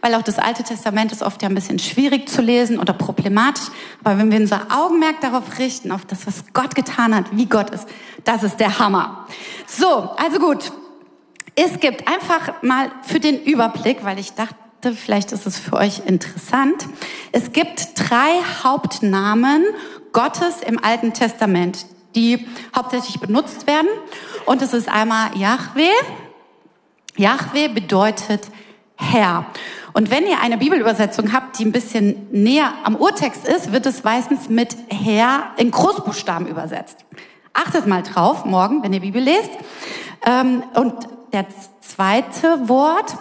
weil 0.00 0.14
auch 0.14 0.22
das 0.22 0.38
Alte 0.38 0.62
Testament 0.62 1.12
ist 1.12 1.22
oft 1.22 1.42
ja 1.42 1.48
ein 1.48 1.54
bisschen 1.54 1.78
schwierig 1.78 2.28
zu 2.28 2.40
lesen 2.40 2.78
oder 2.78 2.92
problematisch. 2.92 3.66
Aber 4.04 4.16
wenn 4.18 4.30
wir 4.30 4.38
unser 4.38 4.68
Augenmerk 4.70 5.20
darauf 5.20 5.58
richten, 5.58 5.90
auf 5.90 6.04
das, 6.04 6.26
was 6.26 6.44
Gott 6.52 6.74
getan 6.74 7.14
hat, 7.14 7.26
wie 7.32 7.46
Gott 7.46 7.70
ist, 7.70 7.86
das 8.24 8.42
ist 8.42 8.60
der 8.60 8.78
Hammer. 8.78 9.26
So, 9.66 10.10
also 10.16 10.38
gut. 10.38 10.72
Es 11.54 11.80
gibt 11.80 12.08
einfach 12.08 12.62
mal 12.62 12.90
für 13.02 13.20
den 13.20 13.42
Überblick, 13.42 14.04
weil 14.04 14.18
ich 14.18 14.32
dachte, 14.32 14.54
vielleicht 14.90 15.32
ist 15.32 15.46
es 15.46 15.58
für 15.58 15.74
euch 15.74 16.02
interessant. 16.06 16.88
Es 17.30 17.52
gibt 17.52 17.90
drei 17.94 18.40
Hauptnamen 18.64 19.64
Gottes 20.12 20.60
im 20.66 20.82
Alten 20.82 21.12
Testament, 21.12 21.86
die 22.14 22.46
hauptsächlich 22.76 23.20
benutzt 23.20 23.66
werden. 23.66 23.88
Und 24.44 24.60
es 24.60 24.72
ist 24.74 24.88
einmal 24.88 25.36
Yahweh. 25.36 25.92
Yahweh 27.16 27.68
bedeutet 27.68 28.48
Herr. 28.96 29.46
Und 29.92 30.10
wenn 30.10 30.26
ihr 30.26 30.40
eine 30.40 30.58
Bibelübersetzung 30.58 31.32
habt, 31.32 31.58
die 31.58 31.64
ein 31.64 31.72
bisschen 31.72 32.28
näher 32.30 32.72
am 32.84 32.96
Urtext 32.96 33.46
ist, 33.46 33.72
wird 33.72 33.86
es 33.86 34.04
meistens 34.04 34.48
mit 34.48 34.76
Herr 34.88 35.52
in 35.58 35.70
Großbuchstaben 35.70 36.46
übersetzt. 36.46 36.98
Achtet 37.52 37.86
mal 37.86 38.02
drauf, 38.02 38.44
morgen, 38.44 38.82
wenn 38.82 38.92
ihr 38.92 39.00
Bibel 39.00 39.22
lest. 39.22 39.50
Ähm, 40.24 40.62
und 40.74 40.94
der 41.32 41.46
zweite 41.80 42.68
Wort 42.68 43.16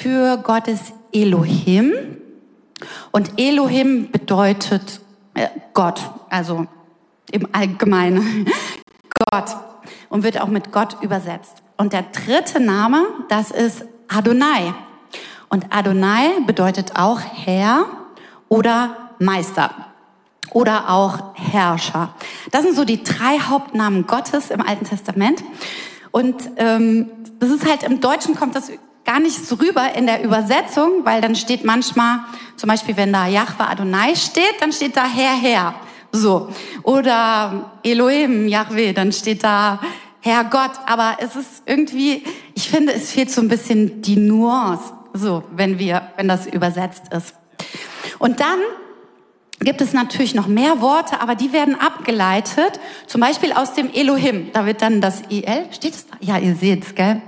für 0.00 0.38
Gott 0.38 0.66
ist 0.66 0.94
Elohim. 1.12 1.92
Und 3.10 3.38
Elohim 3.38 4.10
bedeutet 4.10 5.00
äh, 5.34 5.48
Gott, 5.74 6.00
also 6.30 6.66
im 7.30 7.46
Allgemeinen 7.52 8.46
Gott 9.30 9.56
und 10.08 10.22
wird 10.22 10.40
auch 10.40 10.48
mit 10.48 10.72
Gott 10.72 11.02
übersetzt. 11.02 11.62
Und 11.76 11.92
der 11.92 12.04
dritte 12.04 12.60
Name, 12.60 13.06
das 13.28 13.50
ist 13.50 13.84
Adonai. 14.08 14.72
Und 15.50 15.66
Adonai 15.70 16.40
bedeutet 16.46 16.92
auch 16.96 17.20
Herr 17.20 17.84
oder 18.48 18.96
Meister 19.18 19.70
oder 20.52 20.88
auch 20.88 21.34
Herrscher. 21.34 22.14
Das 22.50 22.62
sind 22.62 22.74
so 22.74 22.84
die 22.84 23.02
drei 23.02 23.38
Hauptnamen 23.38 24.06
Gottes 24.06 24.50
im 24.50 24.62
Alten 24.62 24.86
Testament. 24.86 25.44
Und 26.10 26.50
ähm, 26.56 27.10
das 27.38 27.50
ist 27.50 27.68
halt 27.68 27.82
im 27.82 28.00
Deutschen 28.00 28.34
kommt 28.34 28.56
das 28.56 28.70
gar 29.10 29.18
nicht 29.18 29.44
so 29.44 29.56
rüber 29.56 29.92
in 29.96 30.06
der 30.06 30.22
Übersetzung, 30.22 31.04
weil 31.04 31.20
dann 31.20 31.34
steht 31.34 31.64
manchmal, 31.64 32.20
zum 32.54 32.68
Beispiel 32.68 32.96
wenn 32.96 33.12
da 33.12 33.26
Yahweh 33.26 33.64
Adonai 33.64 34.14
steht, 34.14 34.60
dann 34.60 34.72
steht 34.72 34.96
da 34.96 35.04
Herr, 35.04 35.34
Herr. 35.34 35.74
So. 36.12 36.48
Oder 36.84 37.72
Elohim, 37.82 38.46
Yahweh, 38.46 38.92
dann 38.92 39.10
steht 39.10 39.42
da 39.42 39.80
Herr 40.20 40.44
Gott. 40.44 40.70
Aber 40.86 41.16
es 41.18 41.34
ist 41.34 41.64
irgendwie, 41.66 42.22
ich 42.54 42.68
finde, 42.68 42.92
es 42.92 43.10
fehlt 43.10 43.32
so 43.32 43.40
ein 43.40 43.48
bisschen 43.48 44.00
die 44.00 44.14
Nuance. 44.14 44.92
So, 45.12 45.42
wenn 45.56 45.80
wir, 45.80 46.12
wenn 46.14 46.28
das 46.28 46.46
übersetzt 46.46 47.12
ist. 47.12 47.34
Und 48.20 48.38
dann 48.38 48.60
gibt 49.58 49.80
es 49.80 49.92
natürlich 49.92 50.36
noch 50.36 50.46
mehr 50.46 50.80
Worte, 50.80 51.20
aber 51.20 51.34
die 51.34 51.52
werden 51.52 51.74
abgeleitet, 51.74 52.78
zum 53.08 53.20
Beispiel 53.20 53.54
aus 53.54 53.74
dem 53.74 53.92
Elohim. 53.92 54.50
Da 54.52 54.66
wird 54.66 54.82
dann 54.82 55.00
das 55.00 55.22
El, 55.22 55.66
steht 55.72 55.94
es 55.94 56.06
da? 56.06 56.16
Ja, 56.20 56.38
ihr 56.38 56.54
seht's, 56.54 56.94
gell? 56.94 57.22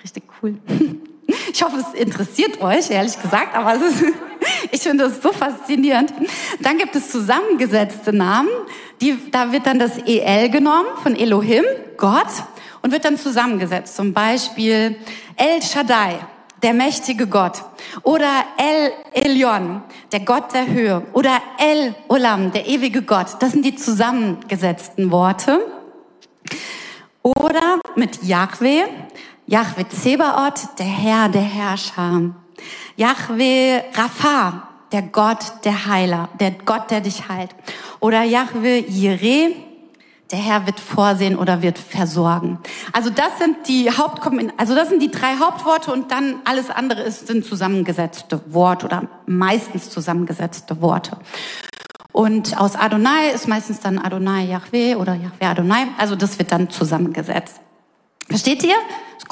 Richtig 0.00 0.22
cool. 0.40 0.60
Ich 1.52 1.62
hoffe, 1.62 1.76
es 1.78 1.98
interessiert 1.98 2.60
euch, 2.60 2.90
ehrlich 2.90 3.20
gesagt, 3.20 3.56
aber 3.56 3.74
ist, 3.74 4.02
ich 4.70 4.80
finde 4.80 5.04
das 5.04 5.22
so 5.22 5.32
faszinierend. 5.32 6.12
Dann 6.60 6.78
gibt 6.78 6.94
es 6.96 7.10
zusammengesetzte 7.10 8.12
Namen, 8.12 8.50
die, 9.00 9.30
da 9.30 9.52
wird 9.52 9.66
dann 9.66 9.78
das 9.78 9.98
El 9.98 10.50
genommen 10.50 10.88
von 11.02 11.16
Elohim, 11.16 11.64
Gott, 11.96 12.26
und 12.82 12.92
wird 12.92 13.04
dann 13.04 13.18
zusammengesetzt. 13.18 13.96
Zum 13.96 14.12
Beispiel 14.12 14.96
El 15.36 15.62
Shaddai, 15.62 16.18
der 16.62 16.74
mächtige 16.74 17.26
Gott. 17.26 17.62
Oder 18.02 18.44
El 18.58 18.92
Elyon, 19.12 19.82
der 20.12 20.20
Gott 20.20 20.52
der 20.52 20.66
Höhe. 20.66 21.02
Oder 21.12 21.40
El 21.58 21.94
Olam, 22.08 22.52
der 22.52 22.66
ewige 22.66 23.02
Gott. 23.02 23.36
Das 23.40 23.52
sind 23.52 23.64
die 23.64 23.76
zusammengesetzten 23.76 25.10
Worte. 25.10 25.60
Oder 27.22 27.80
mit 27.96 28.22
Yahweh, 28.22 28.84
Yahweh 29.46 29.84
Zebaoth, 29.90 30.78
der 30.78 30.86
Herr 30.86 31.28
der 31.28 31.42
Herrscher. 31.42 32.30
Yahweh 32.96 33.82
Rapha, 33.92 34.68
der 34.90 35.02
Gott 35.02 35.64
der 35.64 35.86
Heiler, 35.86 36.30
der 36.40 36.52
Gott, 36.52 36.90
der 36.90 37.02
dich 37.02 37.28
heilt. 37.28 37.50
Oder 38.00 38.22
Yahweh 38.22 38.80
Jireh, 38.88 39.54
der 40.30 40.38
Herr 40.38 40.66
wird 40.66 40.80
vorsehen 40.80 41.36
oder 41.36 41.60
wird 41.60 41.78
versorgen. 41.78 42.58
Also 42.94 43.10
das 43.10 43.38
sind 43.38 43.68
die 43.68 43.90
Hauptkommen, 43.90 44.50
also 44.56 44.74
das 44.74 44.88
sind 44.88 45.02
die 45.02 45.10
drei 45.10 45.36
Hauptworte 45.36 45.92
und 45.92 46.10
dann 46.10 46.36
alles 46.46 46.70
andere 46.70 47.02
ist, 47.02 47.26
sind 47.26 47.44
zusammengesetzte 47.44 48.40
Worte 48.46 48.86
oder 48.86 49.08
meistens 49.26 49.90
zusammengesetzte 49.90 50.80
Worte. 50.80 51.18
Und 52.12 52.58
aus 52.58 52.76
Adonai 52.76 53.30
ist 53.34 53.46
meistens 53.46 53.80
dann 53.80 53.98
Adonai 53.98 54.46
Yahweh 54.46 54.94
oder 54.94 55.14
Yahweh 55.14 55.44
Adonai. 55.44 55.88
Also 55.98 56.16
das 56.16 56.38
wird 56.38 56.50
dann 56.50 56.70
zusammengesetzt. 56.70 57.60
Versteht 58.28 58.62
ihr? 58.62 58.76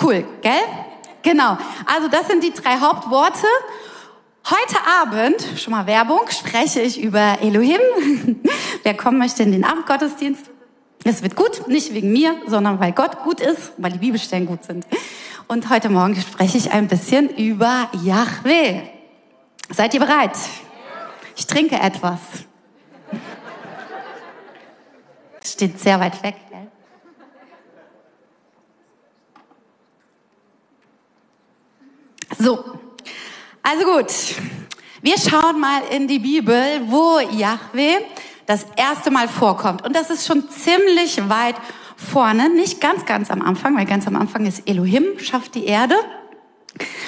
Cool, 0.00 0.24
gell? 0.42 0.52
Genau. 1.22 1.56
Also 1.86 2.08
das 2.08 2.26
sind 2.26 2.42
die 2.42 2.52
drei 2.52 2.78
Hauptworte. 2.78 3.46
Heute 4.44 4.76
Abend, 5.00 5.46
schon 5.56 5.70
mal 5.70 5.86
Werbung, 5.86 6.22
spreche 6.28 6.80
ich 6.80 7.00
über 7.00 7.38
Elohim. 7.40 8.40
Wer 8.82 8.96
kommen 8.96 9.18
möchte 9.18 9.44
in 9.44 9.52
den 9.52 9.64
Abendgottesdienst? 9.64 10.50
Es 11.04 11.22
wird 11.22 11.36
gut, 11.36 11.68
nicht 11.68 11.94
wegen 11.94 12.12
mir, 12.12 12.34
sondern 12.46 12.80
weil 12.80 12.92
Gott 12.92 13.22
gut 13.22 13.40
ist, 13.40 13.72
weil 13.76 13.92
die 13.92 13.98
Bibelstellen 13.98 14.46
gut 14.46 14.64
sind. 14.64 14.86
Und 15.48 15.70
heute 15.70 15.88
Morgen 15.88 16.16
spreche 16.16 16.58
ich 16.58 16.72
ein 16.72 16.88
bisschen 16.88 17.28
über 17.30 17.88
Yahweh. 18.02 18.82
Seid 19.70 19.94
ihr 19.94 20.00
bereit? 20.00 20.36
Ich 21.36 21.46
trinke 21.46 21.76
etwas. 21.76 22.18
Steht 25.44 25.80
sehr 25.80 25.98
weit 25.98 26.22
weg. 26.22 26.36
So, 32.42 32.58
also 33.62 33.84
gut. 33.84 34.12
Wir 35.00 35.16
schauen 35.16 35.60
mal 35.60 35.82
in 35.92 36.08
die 36.08 36.18
Bibel, 36.18 36.80
wo 36.88 37.20
Yahweh 37.20 37.98
das 38.46 38.66
erste 38.74 39.12
Mal 39.12 39.28
vorkommt. 39.28 39.86
Und 39.86 39.94
das 39.94 40.10
ist 40.10 40.26
schon 40.26 40.50
ziemlich 40.50 41.28
weit 41.28 41.54
vorne, 41.96 42.48
nicht 42.48 42.80
ganz, 42.80 43.06
ganz 43.06 43.30
am 43.30 43.42
Anfang, 43.42 43.76
weil 43.76 43.86
ganz 43.86 44.08
am 44.08 44.16
Anfang 44.16 44.44
ist 44.44 44.68
Elohim, 44.68 45.20
schafft 45.20 45.54
die 45.54 45.66
Erde. 45.66 45.94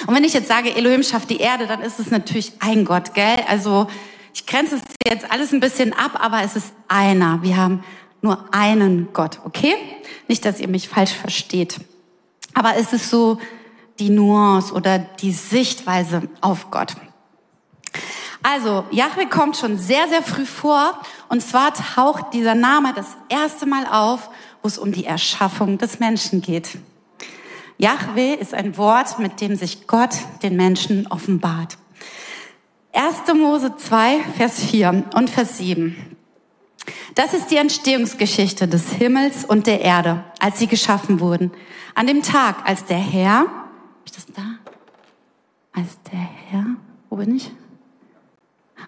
Und 0.07 0.15
wenn 0.15 0.23
ich 0.23 0.33
jetzt 0.33 0.47
sage, 0.47 0.73
Elohim 0.73 1.03
schafft 1.03 1.29
die 1.29 1.41
Erde, 1.41 1.67
dann 1.67 1.81
ist 1.81 1.99
es 1.99 2.11
natürlich 2.11 2.53
ein 2.61 2.85
Gott, 2.85 3.13
gell? 3.13 3.39
Also 3.49 3.87
ich 4.33 4.45
grenze 4.45 4.75
es 4.75 4.81
jetzt 5.05 5.29
alles 5.29 5.51
ein 5.51 5.59
bisschen 5.59 5.91
ab, 5.91 6.11
aber 6.17 6.43
es 6.43 6.55
ist 6.55 6.71
einer. 6.87 7.41
Wir 7.41 7.57
haben 7.57 7.83
nur 8.21 8.45
einen 8.53 9.09
Gott, 9.11 9.41
okay? 9.43 9.75
Nicht, 10.29 10.45
dass 10.45 10.61
ihr 10.61 10.69
mich 10.69 10.87
falsch 10.87 11.11
versteht. 11.11 11.81
Aber 12.53 12.77
es 12.77 12.93
ist 12.93 13.09
so 13.09 13.37
die 13.99 14.09
Nuance 14.09 14.73
oder 14.73 14.99
die 14.99 15.31
Sichtweise 15.31 16.23
auf 16.41 16.71
Gott. 16.71 16.95
Also, 18.43 18.85
Yahweh 18.91 19.25
kommt 19.25 19.57
schon 19.57 19.77
sehr, 19.77 20.07
sehr 20.07 20.21
früh 20.21 20.45
vor. 20.45 20.99
Und 21.29 21.41
zwar 21.41 21.73
taucht 21.73 22.33
dieser 22.33 22.53
Name 22.53 22.93
das 22.93 23.07
erste 23.27 23.65
Mal 23.65 23.87
auf, 23.87 24.29
wo 24.61 24.67
es 24.67 24.77
um 24.77 24.91
die 24.91 25.05
Erschaffung 25.05 25.77
des 25.77 25.99
Menschen 25.99 26.41
geht. 26.41 26.77
Yahweh 27.77 28.35
ist 28.35 28.53
ein 28.53 28.77
Wort, 28.77 29.19
mit 29.19 29.41
dem 29.41 29.55
sich 29.55 29.87
Gott 29.87 30.15
den 30.43 30.55
Menschen 30.55 31.07
offenbart. 31.07 31.77
1. 32.93 33.33
Mose 33.35 33.75
2, 33.75 34.19
Vers 34.37 34.63
4 34.63 35.05
und 35.15 35.29
Vers 35.29 35.57
7. 35.57 36.15
Das 37.15 37.33
ist 37.33 37.49
die 37.49 37.57
Entstehungsgeschichte 37.57 38.67
des 38.67 38.91
Himmels 38.91 39.43
und 39.43 39.67
der 39.67 39.81
Erde, 39.81 40.23
als 40.39 40.59
sie 40.59 40.67
geschaffen 40.67 41.19
wurden. 41.19 41.51
An 41.95 42.07
dem 42.07 42.21
Tag, 42.21 42.57
als 42.65 42.85
der 42.85 42.97
Herr, 42.97 43.47
ist 44.05 44.17
das 44.17 44.25
da? 44.27 44.59
Als 45.73 45.99
der 46.11 46.19
Herr, 46.19 46.65
wo 47.09 47.17
bin 47.17 47.35
ich? 47.35 47.51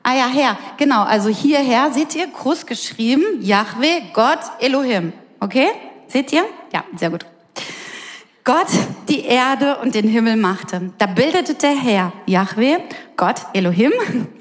Ah 0.04 0.16
ja, 0.16 0.28
Herr, 0.28 0.58
genau, 0.78 1.04
also 1.04 1.30
hierher, 1.30 1.92
seht 1.92 2.16
ihr, 2.16 2.28
groß 2.28 2.66
geschrieben, 2.66 3.24
Yahweh, 3.42 4.02
Gott, 4.14 4.40
Elohim. 4.60 5.14
Okay? 5.40 5.68
Seht 6.08 6.32
ihr? 6.32 6.46
Ja, 6.72 6.84
sehr 6.96 7.10
gut. 7.10 7.26
Gott 8.44 8.68
die 9.10 9.26
Erde 9.26 9.78
und 9.80 9.94
den 9.94 10.08
Himmel 10.08 10.38
machte. 10.38 10.94
Da 10.98 11.06
bildete 11.06 11.56
der 11.56 11.76
Herr, 11.76 12.14
Yahweh, 12.26 12.78
Gott, 13.18 13.42
Elohim, 13.54 13.92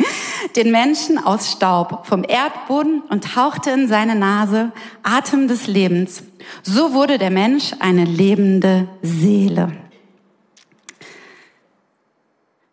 den 0.57 0.71
Menschen 0.71 1.19
aus 1.19 1.51
Staub 1.51 2.07
vom 2.07 2.23
Erdboden 2.23 3.03
und 3.09 3.35
hauchte 3.35 3.71
in 3.71 3.89
seine 3.89 4.15
Nase 4.15 4.71
Atem 5.03 5.49
des 5.49 5.67
Lebens. 5.67 6.23
So 6.63 6.95
wurde 6.95 7.19
der 7.19 7.33
Mensch 7.33 7.73
eine 7.81 8.05
lebende 8.05 8.89
Seele. 9.03 9.73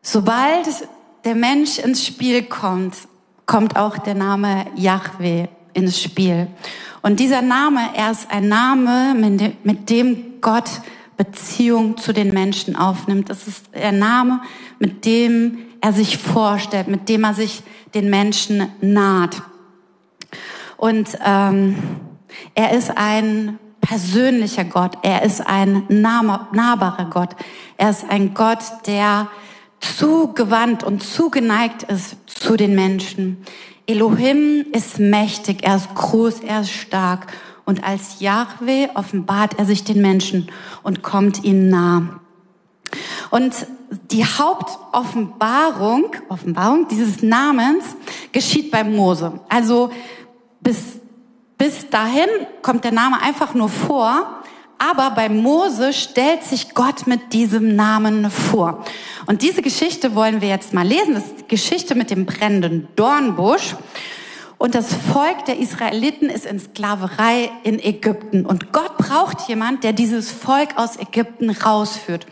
Sobald 0.06 0.68
der 1.24 1.34
Mensch 1.34 1.80
ins 1.80 2.06
Spiel 2.06 2.44
kommt, 2.44 2.96
kommt 3.46 3.78
auch 3.78 3.98
der 3.98 4.16
Name 4.16 4.66
Yahweh 4.76 5.48
ins 5.74 6.02
Spiel. 6.02 6.48
Und 7.02 7.22
dieser 7.22 7.42
Name, 7.42 7.80
er 7.96 8.12
ist 8.12 8.30
ein 8.30 8.50
Name, 8.50 9.16
mit 9.64 9.90
dem 9.90 10.42
Gott 10.42 10.70
Beziehung 11.16 11.98
zu 11.98 12.12
den 12.12 12.34
Menschen 12.34 12.76
aufnimmt. 12.76 13.30
Das 13.30 13.48
ist 13.48 13.74
der 13.74 13.94
Name, 13.94 14.42
mit 14.78 15.06
dem 15.06 15.60
er 15.80 15.94
sich 15.94 16.18
vorstellt, 16.18 16.90
mit 16.90 17.08
dem 17.08 17.24
er 17.24 17.34
sich 17.34 17.64
den 17.94 18.10
Menschen 18.10 18.68
naht. 18.82 19.42
Und 20.76 21.18
ähm, 21.24 21.78
er 22.56 22.72
ist 22.74 22.92
ein 22.98 23.58
persönlicher 23.80 24.66
Gott, 24.66 24.98
er 25.02 25.24
ist 25.24 25.46
ein 25.46 25.86
nahbarer 25.90 27.10
Gott, 27.10 27.36
er 27.78 27.90
ist 27.90 28.10
ein 28.10 28.34
Gott, 28.34 28.60
der 28.86 29.30
zugewandt 29.84 30.84
und 30.84 31.04
zugeneigt 31.04 31.84
ist 31.84 32.16
zu 32.26 32.56
den 32.56 32.76
Menschen. 32.76 33.46
Elohim 33.86 34.66
ist 34.72 35.00
mächtig, 35.00 35.64
er 35.64 35.76
ist 35.76 35.94
groß, 35.94 36.40
er 36.40 36.62
ist 36.62 36.72
stark. 36.72 37.28
Und 37.66 37.84
als 37.84 38.20
Yahweh 38.20 38.90
offenbart 38.94 39.58
er 39.58 39.66
sich 39.66 39.84
den 39.84 40.02
Menschen 40.02 40.50
und 40.84 41.02
kommt 41.02 41.44
ihnen 41.44 41.70
nah. 41.70 42.20
Und 43.30 43.54
die 44.12 44.26
Hauptoffenbarung, 44.26 46.12
Offenbarung 46.30 46.88
dieses 46.88 47.22
Namens 47.22 47.84
geschieht 48.32 48.72
bei 48.72 48.84
Mose. 48.84 49.40
Also 49.50 49.92
bis, 50.62 51.00
bis 51.58 51.90
dahin 51.90 52.28
kommt 52.62 52.84
der 52.84 52.92
Name 52.92 53.22
einfach 53.22 53.54
nur 53.54 53.70
vor 53.70 54.43
aber 54.84 55.12
bei 55.12 55.30
Mose 55.30 55.94
stellt 55.94 56.44
sich 56.44 56.74
Gott 56.74 57.08
mit 57.08 57.32
diesem 57.32 57.76
Namen 57.76 58.30
vor. 58.30 58.84
Und 59.26 59.42
diese 59.42 59.62
Geschichte 59.62 60.14
wollen 60.14 60.42
wir 60.42 60.50
jetzt 60.50 60.74
mal 60.74 60.86
lesen. 60.86 61.14
Das 61.14 61.26
ist 61.26 61.40
die 61.40 61.48
Geschichte 61.48 61.96
mit 61.96 62.10
dem 62.10 62.26
brennenden 62.26 62.88
Dornbusch. 62.96 63.76
Und 64.58 64.76
das 64.76 64.94
Volk 64.94 65.46
der 65.46 65.60
Israeliten 65.60 66.30
ist 66.30 66.46
in 66.46 66.60
Sklaverei 66.60 67.50
in 67.64 67.80
Ägypten. 67.80 68.46
Und 68.46 68.72
Gott 68.74 68.98
braucht 68.98 69.48
jemand, 69.48 69.84
der 69.84 69.94
dieses 69.94 70.32
Volk 70.32 70.78
aus 70.78 70.98
Ägypten 70.98 71.50
rausführt. 71.50 72.26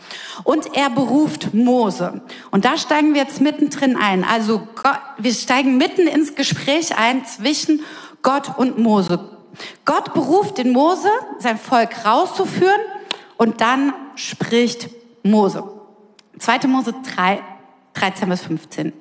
Und 0.44 0.74
er 0.74 0.90
beruft 0.90 1.54
Mose. 1.54 2.22
Und 2.50 2.64
da 2.64 2.76
steigen 2.76 3.14
wir 3.14 3.22
jetzt 3.22 3.40
mittendrin 3.40 3.96
ein. 3.96 4.24
Also 4.24 4.66
Gott, 4.82 5.00
wir 5.18 5.32
steigen 5.32 5.78
mitten 5.78 6.06
ins 6.06 6.34
Gespräch 6.34 6.96
ein 6.96 7.24
zwischen 7.24 7.80
Gott 8.22 8.58
und 8.58 8.78
Mose. 8.78 9.32
Gott 9.84 10.14
beruft 10.14 10.58
den 10.58 10.72
Mose, 10.72 11.08
sein 11.38 11.58
Volk 11.58 12.04
rauszuführen. 12.04 12.80
Und 13.36 13.60
dann 13.60 13.92
spricht 14.14 14.88
Mose. 15.22 15.64
2. 16.38 16.66
Mose 16.68 16.94
3, 17.16 17.42
13 17.94 18.28
bis 18.28 18.42
15. 18.42 18.92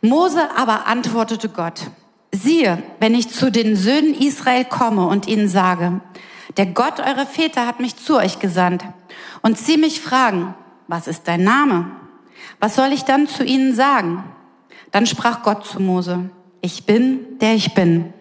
Mose 0.00 0.48
aber 0.56 0.86
antwortete 0.86 1.48
Gott, 1.48 1.90
siehe, 2.32 2.82
wenn 3.00 3.14
ich 3.14 3.28
zu 3.30 3.50
den 3.50 3.76
Söhnen 3.76 4.14
Israel 4.14 4.64
komme 4.64 5.06
und 5.06 5.26
ihnen 5.26 5.48
sage, 5.48 6.00
der 6.56 6.66
Gott 6.66 7.00
eurer 7.00 7.26
Väter 7.26 7.66
hat 7.66 7.80
mich 7.80 7.96
zu 7.96 8.16
euch 8.16 8.38
gesandt 8.38 8.84
und 9.42 9.58
sie 9.58 9.76
mich 9.76 10.00
fragen, 10.00 10.54
was 10.86 11.06
ist 11.06 11.28
dein 11.28 11.44
Name? 11.44 11.90
Was 12.60 12.74
soll 12.74 12.92
ich 12.92 13.04
dann 13.04 13.26
zu 13.26 13.44
ihnen 13.44 13.74
sagen? 13.74 14.24
Dann 14.90 15.06
sprach 15.06 15.42
Gott 15.42 15.66
zu 15.66 15.80
Mose, 15.80 16.30
ich 16.60 16.86
bin, 16.86 17.38
der 17.40 17.54
ich 17.54 17.74
bin. 17.74 18.12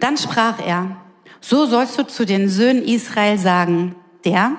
Dann 0.00 0.16
sprach 0.16 0.64
er, 0.64 0.96
so 1.40 1.66
sollst 1.66 1.98
du 1.98 2.06
zu 2.06 2.24
den 2.24 2.48
Söhnen 2.48 2.82
Israel 2.82 3.38
sagen, 3.38 3.94
der, 4.24 4.52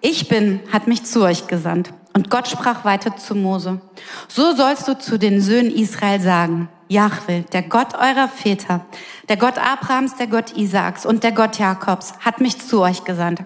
ich 0.00 0.28
bin, 0.28 0.60
hat 0.72 0.86
mich 0.86 1.04
zu 1.04 1.22
euch 1.22 1.46
gesandt. 1.46 1.92
Und 2.14 2.28
Gott 2.28 2.48
sprach 2.48 2.84
weiter 2.84 3.16
zu 3.16 3.34
Mose. 3.34 3.80
So 4.28 4.54
sollst 4.54 4.86
du 4.86 4.98
zu 4.98 5.18
den 5.18 5.40
Söhnen 5.40 5.70
Israel 5.70 6.20
sagen, 6.20 6.68
Jahwe, 6.88 7.44
der 7.52 7.62
Gott 7.62 7.94
eurer 7.94 8.28
Väter, 8.28 8.84
der 9.28 9.38
Gott 9.38 9.56
Abrahams, 9.56 10.16
der 10.16 10.26
Gott 10.26 10.56
Isaaks 10.56 11.06
und 11.06 11.22
der 11.22 11.32
Gott 11.32 11.58
Jakobs 11.58 12.12
hat 12.20 12.40
mich 12.40 12.58
zu 12.60 12.82
euch 12.82 13.04
gesandt. 13.04 13.44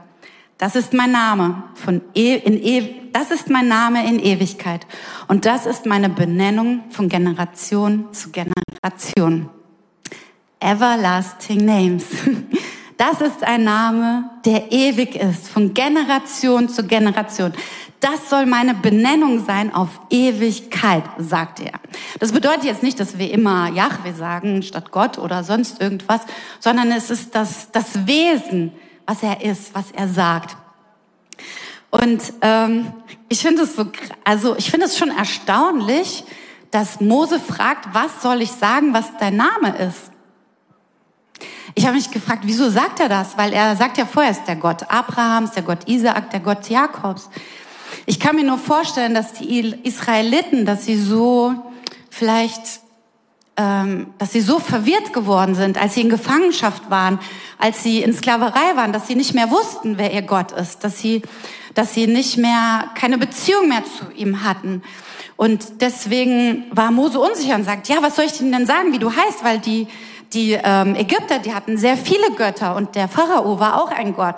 Das 0.58 0.74
ist 0.74 0.94
mein 0.94 1.12
Name 1.12 1.62
von 1.74 2.00
e 2.14 2.34
in 2.34 2.60
e 2.62 3.10
das 3.12 3.30
ist 3.30 3.48
mein 3.50 3.68
Name 3.68 4.06
in 4.08 4.18
Ewigkeit 4.18 4.86
und 5.28 5.46
das 5.46 5.64
ist 5.64 5.86
meine 5.86 6.08
Benennung 6.08 6.84
von 6.90 7.08
Generation 7.08 8.12
zu 8.12 8.30
Generation. 8.30 9.48
Everlasting 10.60 11.64
Names. 11.64 12.04
Das 12.98 13.20
ist 13.20 13.44
ein 13.44 13.64
Name, 13.64 14.30
der 14.46 14.72
ewig 14.72 15.16
ist, 15.16 15.48
von 15.48 15.74
Generation 15.74 16.70
zu 16.70 16.86
Generation. 16.86 17.52
Das 18.00 18.30
soll 18.30 18.46
meine 18.46 18.72
Benennung 18.72 19.44
sein 19.44 19.74
auf 19.74 20.00
Ewigkeit, 20.08 21.04
sagt 21.18 21.60
er. 21.60 21.72
Das 22.20 22.32
bedeutet 22.32 22.64
jetzt 22.64 22.82
nicht, 22.82 22.98
dass 22.98 23.18
wir 23.18 23.30
immer 23.30 23.68
Yahweh 23.68 24.12
sagen 24.12 24.62
statt 24.62 24.92
Gott 24.92 25.18
oder 25.18 25.44
sonst 25.44 25.80
irgendwas, 25.80 26.22
sondern 26.58 26.90
es 26.90 27.10
ist 27.10 27.34
das, 27.34 27.70
das 27.70 28.06
Wesen, 28.06 28.72
was 29.06 29.22
er 29.22 29.42
ist, 29.42 29.74
was 29.74 29.90
er 29.92 30.08
sagt. 30.08 30.56
Und 31.90 32.32
ähm, 32.40 32.92
ich 33.28 33.40
finde 33.40 33.62
es 33.62 33.76
so, 33.76 33.86
also 34.24 34.56
ich 34.56 34.70
finde 34.70 34.86
es 34.86 34.96
schon 34.96 35.10
erstaunlich, 35.10 36.24
dass 36.70 37.00
Mose 37.00 37.40
fragt, 37.40 37.94
was 37.94 38.22
soll 38.22 38.40
ich 38.40 38.52
sagen, 38.52 38.94
was 38.94 39.06
dein 39.18 39.36
Name 39.36 39.76
ist? 39.78 40.15
Ich 41.78 41.84
habe 41.84 41.96
mich 41.96 42.10
gefragt, 42.10 42.40
wieso 42.46 42.70
sagt 42.70 43.00
er 43.00 43.10
das? 43.10 43.36
Weil 43.36 43.52
er 43.52 43.76
sagt 43.76 43.98
ja 43.98 44.06
vorher, 44.06 44.30
ist 44.30 44.46
der 44.48 44.56
Gott 44.56 44.90
Abrahams, 44.90 45.50
der 45.50 45.62
Gott 45.62 45.86
Isaak, 45.86 46.30
der 46.30 46.40
Gott 46.40 46.70
Jakobs. 46.70 47.28
Ich 48.06 48.18
kann 48.18 48.34
mir 48.34 48.44
nur 48.44 48.56
vorstellen, 48.56 49.12
dass 49.12 49.34
die 49.34 49.74
Israeliten, 49.82 50.64
dass 50.64 50.86
sie 50.86 50.96
so 50.96 51.54
vielleicht, 52.08 52.80
ähm, 53.58 54.06
dass 54.16 54.32
sie 54.32 54.40
so 54.40 54.58
verwirrt 54.58 55.12
geworden 55.12 55.54
sind, 55.54 55.76
als 55.76 55.92
sie 55.92 56.00
in 56.00 56.08
Gefangenschaft 56.08 56.88
waren, 56.88 57.18
als 57.58 57.82
sie 57.82 58.00
in 58.00 58.14
Sklaverei 58.14 58.74
waren, 58.74 58.94
dass 58.94 59.06
sie 59.06 59.14
nicht 59.14 59.34
mehr 59.34 59.50
wussten, 59.50 59.98
wer 59.98 60.14
ihr 60.14 60.22
Gott 60.22 60.52
ist, 60.52 60.82
dass 60.82 60.98
sie, 60.98 61.20
dass 61.74 61.92
sie 61.92 62.06
nicht 62.06 62.38
mehr 62.38 62.86
keine 62.94 63.18
Beziehung 63.18 63.68
mehr 63.68 63.84
zu 63.84 64.10
ihm 64.16 64.44
hatten. 64.44 64.82
Und 65.36 65.82
deswegen 65.82 66.64
war 66.70 66.90
Mose 66.90 67.20
unsicher 67.20 67.54
und 67.54 67.64
sagt, 67.64 67.88
ja, 67.88 67.96
was 68.00 68.16
soll 68.16 68.24
ich 68.24 68.32
denn 68.32 68.64
sagen, 68.64 68.94
wie 68.94 68.98
du 68.98 69.14
heißt, 69.14 69.44
weil 69.44 69.58
die 69.58 69.88
die 70.32 70.52
ähm, 70.52 70.94
Ägypter, 70.94 71.38
die 71.38 71.54
hatten 71.54 71.78
sehr 71.78 71.96
viele 71.96 72.32
Götter 72.32 72.76
und 72.76 72.94
der 72.94 73.08
Pharao 73.08 73.58
war 73.60 73.82
auch 73.82 73.90
ein 73.90 74.14
Gott. 74.14 74.36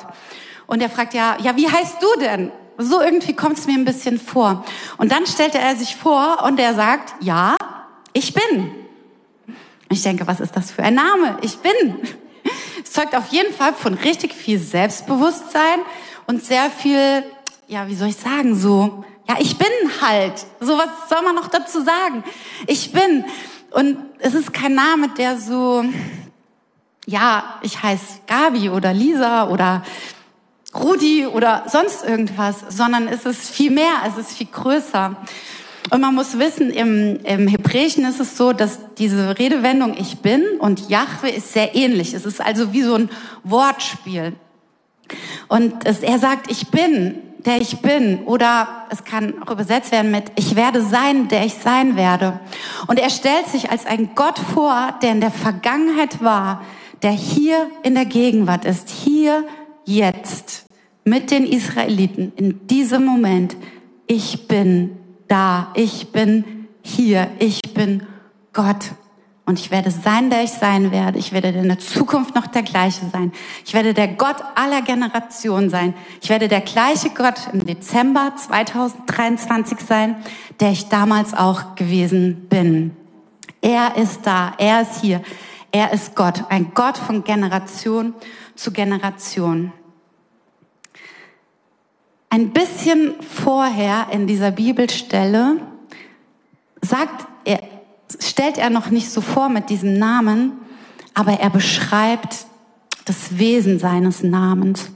Und 0.66 0.82
er 0.82 0.90
fragt 0.90 1.14
ja, 1.14 1.36
ja, 1.40 1.56
wie 1.56 1.68
heißt 1.68 1.96
du 2.02 2.20
denn? 2.20 2.52
So 2.76 3.00
irgendwie 3.00 3.34
kommt 3.34 3.58
es 3.58 3.66
mir 3.66 3.74
ein 3.74 3.84
bisschen 3.84 4.20
vor. 4.20 4.64
Und 4.98 5.10
dann 5.10 5.26
stellte 5.26 5.58
er 5.58 5.74
sich 5.74 5.96
vor 5.96 6.44
und 6.44 6.60
er 6.60 6.74
sagt, 6.74 7.14
ja, 7.20 7.56
ich 8.12 8.34
bin. 8.34 8.70
Ich 9.88 10.02
denke, 10.02 10.26
was 10.26 10.40
ist 10.40 10.54
das 10.54 10.70
für 10.70 10.82
ein 10.82 10.94
Name? 10.94 11.38
Ich 11.40 11.58
bin. 11.58 11.96
Es 12.84 12.92
zeugt 12.92 13.16
auf 13.16 13.28
jeden 13.28 13.52
Fall 13.52 13.72
von 13.74 13.94
richtig 13.94 14.32
viel 14.32 14.58
Selbstbewusstsein 14.58 15.80
und 16.26 16.44
sehr 16.44 16.70
viel, 16.70 17.24
ja, 17.66 17.88
wie 17.88 17.94
soll 17.94 18.08
ich 18.08 18.16
sagen, 18.16 18.54
so, 18.54 19.04
ja, 19.28 19.36
ich 19.38 19.58
bin 19.58 19.68
halt. 20.00 20.46
So 20.60 20.78
was 20.78 20.88
soll 21.08 21.22
man 21.22 21.34
noch 21.34 21.48
dazu 21.48 21.82
sagen? 21.82 22.24
Ich 22.66 22.92
bin. 22.92 23.24
Und 23.70 23.98
es 24.18 24.34
ist 24.34 24.52
kein 24.52 24.74
Name, 24.74 25.08
der 25.16 25.38
so, 25.38 25.84
ja, 27.06 27.58
ich 27.62 27.82
heiße 27.82 28.20
Gabi 28.26 28.70
oder 28.70 28.92
Lisa 28.92 29.48
oder 29.48 29.84
Rudi 30.74 31.26
oder 31.26 31.64
sonst 31.68 32.04
irgendwas, 32.04 32.64
sondern 32.68 33.08
es 33.08 33.24
ist 33.24 33.50
viel 33.50 33.70
mehr, 33.70 34.02
es 34.06 34.16
ist 34.18 34.36
viel 34.36 34.48
größer. 34.48 35.16
Und 35.90 36.00
man 36.00 36.14
muss 36.14 36.38
wissen, 36.38 36.70
im, 36.70 37.20
im 37.24 37.48
Hebräischen 37.48 38.04
ist 38.04 38.20
es 38.20 38.36
so, 38.36 38.52
dass 38.52 38.78
diese 38.98 39.38
Redewendung 39.38 39.96
ich 39.98 40.18
bin 40.18 40.44
und 40.58 40.90
Jahwe 40.90 41.30
ist 41.30 41.52
sehr 41.54 41.74
ähnlich. 41.74 42.12
Es 42.12 42.26
ist 42.26 42.40
also 42.40 42.72
wie 42.72 42.82
so 42.82 42.94
ein 42.94 43.08
Wortspiel. 43.44 44.34
Und 45.48 45.86
es, 45.86 46.00
er 46.00 46.18
sagt, 46.18 46.50
ich 46.50 46.68
bin, 46.68 47.22
der 47.38 47.60
ich 47.60 47.78
bin. 47.78 48.24
Oder 48.24 48.68
es 48.90 49.04
kann 49.04 49.42
auch 49.42 49.50
übersetzt 49.50 49.92
werden 49.92 50.10
mit, 50.10 50.24
ich 50.36 50.56
werde 50.56 50.82
sein, 50.82 51.28
der 51.28 51.44
ich 51.44 51.54
sein 51.54 51.96
werde. 51.96 52.40
Und 52.86 52.98
er 52.98 53.10
stellt 53.10 53.46
sich 53.46 53.70
als 53.70 53.86
ein 53.86 54.10
Gott 54.14 54.38
vor, 54.38 54.94
der 55.02 55.12
in 55.12 55.20
der 55.20 55.30
Vergangenheit 55.30 56.22
war, 56.22 56.62
der 57.02 57.12
hier 57.12 57.70
in 57.82 57.94
der 57.94 58.06
Gegenwart 58.06 58.64
ist, 58.64 58.88
hier 58.88 59.44
jetzt 59.84 60.66
mit 61.04 61.30
den 61.30 61.46
Israeliten 61.46 62.32
in 62.36 62.66
diesem 62.66 63.04
Moment. 63.04 63.56
Ich 64.06 64.48
bin 64.48 64.96
da, 65.28 65.72
ich 65.74 66.12
bin 66.12 66.66
hier, 66.82 67.28
ich 67.38 67.60
bin 67.74 68.02
Gott. 68.52 68.92
Und 69.48 69.58
ich 69.58 69.70
werde 69.70 69.90
sein, 69.90 70.28
der 70.28 70.44
ich 70.44 70.50
sein 70.50 70.92
werde. 70.92 71.18
Ich 71.18 71.32
werde 71.32 71.48
in 71.48 71.68
der 71.68 71.78
Zukunft 71.78 72.34
noch 72.34 72.48
der 72.48 72.62
gleiche 72.62 73.06
sein. 73.10 73.32
Ich 73.64 73.72
werde 73.72 73.94
der 73.94 74.08
Gott 74.08 74.36
aller 74.54 74.82
Generationen 74.82 75.70
sein. 75.70 75.94
Ich 76.20 76.28
werde 76.28 76.48
der 76.48 76.60
gleiche 76.60 77.08
Gott 77.08 77.48
im 77.54 77.64
Dezember 77.64 78.34
2023 78.36 79.80
sein, 79.80 80.16
der 80.60 80.72
ich 80.72 80.90
damals 80.90 81.32
auch 81.32 81.76
gewesen 81.76 82.46
bin. 82.50 82.94
Er 83.62 83.96
ist 83.96 84.26
da. 84.26 84.52
Er 84.58 84.82
ist 84.82 85.00
hier. 85.00 85.22
Er 85.72 85.94
ist 85.94 86.14
Gott. 86.14 86.44
Ein 86.50 86.72
Gott 86.74 86.98
von 86.98 87.24
Generation 87.24 88.12
zu 88.54 88.70
Generation. 88.70 89.72
Ein 92.28 92.50
bisschen 92.50 93.14
vorher 93.22 94.08
in 94.12 94.26
dieser 94.26 94.50
Bibelstelle 94.50 95.56
sagt 96.82 97.26
er, 97.46 97.77
stellt 98.20 98.58
er 98.58 98.70
noch 98.70 98.90
nicht 98.90 99.10
so 99.10 99.20
vor 99.20 99.48
mit 99.48 99.70
diesem 99.70 99.98
Namen, 99.98 100.52
aber 101.14 101.32
er 101.32 101.50
beschreibt 101.50 102.46
das 103.04 103.38
Wesen 103.38 103.78
seines 103.78 104.22
Namens. 104.22 104.90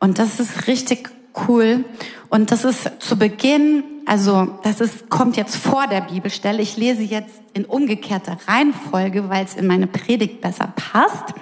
Und 0.00 0.18
das 0.18 0.38
ist 0.38 0.66
richtig 0.66 1.10
cool. 1.48 1.84
Und 2.28 2.50
das 2.50 2.64
ist 2.64 2.90
zu 3.00 3.16
Beginn, 3.18 3.82
also 4.06 4.58
das 4.62 4.80
ist, 4.80 5.08
kommt 5.08 5.36
jetzt 5.36 5.56
vor 5.56 5.86
der 5.86 6.02
Bibelstelle. 6.02 6.62
Ich 6.62 6.76
lese 6.76 7.02
jetzt 7.02 7.40
in 7.54 7.64
umgekehrter 7.64 8.38
Reihenfolge, 8.46 9.28
weil 9.28 9.44
es 9.44 9.54
in 9.54 9.66
meine 9.66 9.86
Predigt 9.86 10.40
besser 10.40 10.72
passt. 10.76 11.34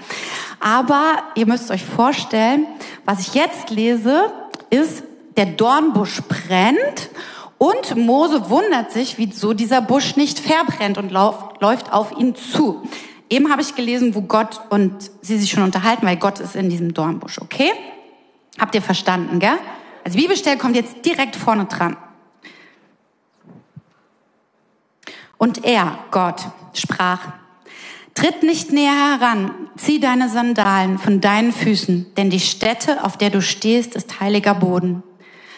Aber 0.60 1.18
ihr 1.34 1.46
müsst 1.46 1.70
euch 1.70 1.84
vorstellen, 1.84 2.66
was 3.04 3.20
ich 3.20 3.34
jetzt 3.34 3.70
lese, 3.70 4.32
ist, 4.70 5.02
der 5.36 5.46
Dornbusch 5.46 6.22
brennt 6.22 7.10
und 7.58 7.96
Mose 7.96 8.50
wundert 8.50 8.92
sich, 8.92 9.18
wieso 9.18 9.54
dieser 9.54 9.80
Busch 9.80 10.16
nicht 10.16 10.38
verbrennt 10.38 10.98
und 10.98 11.10
läuft 11.10 11.92
auf 11.92 12.12
ihn 12.18 12.34
zu. 12.34 12.82
Eben 13.30 13.50
habe 13.50 13.62
ich 13.62 13.74
gelesen, 13.74 14.14
wo 14.14 14.22
Gott 14.22 14.60
und 14.70 15.10
sie 15.22 15.38
sich 15.38 15.50
schon 15.50 15.62
unterhalten, 15.62 16.06
weil 16.06 16.16
Gott 16.16 16.38
ist 16.38 16.54
in 16.54 16.68
diesem 16.68 16.94
Dornbusch, 16.94 17.40
okay? 17.40 17.70
Habt 18.58 18.74
ihr 18.74 18.82
verstanden, 18.82 19.38
gell? 19.38 19.58
Also 20.04 20.18
Bibelstelle 20.18 20.58
kommt 20.58 20.76
jetzt 20.76 21.04
direkt 21.04 21.34
vorne 21.34 21.64
dran. 21.64 21.96
Und 25.38 25.64
er, 25.64 25.98
Gott, 26.10 26.42
sprach, 26.74 27.20
Tritt 28.16 28.42
nicht 28.42 28.72
näher 28.72 29.18
heran, 29.18 29.50
zieh 29.76 30.00
deine 30.00 30.30
Sandalen 30.30 30.98
von 30.98 31.20
deinen 31.20 31.52
Füßen, 31.52 32.14
denn 32.16 32.30
die 32.30 32.40
Stätte, 32.40 33.04
auf 33.04 33.18
der 33.18 33.28
du 33.28 33.42
stehst, 33.42 33.94
ist 33.94 34.20
heiliger 34.20 34.54
Boden. 34.54 35.02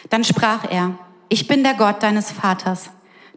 Dann 0.09 0.25
sprach 0.25 0.69
er, 0.69 0.99
ich 1.29 1.47
bin 1.47 1.63
der 1.63 1.75
Gott 1.75 2.01
deines 2.01 2.31
Vaters, 2.31 2.89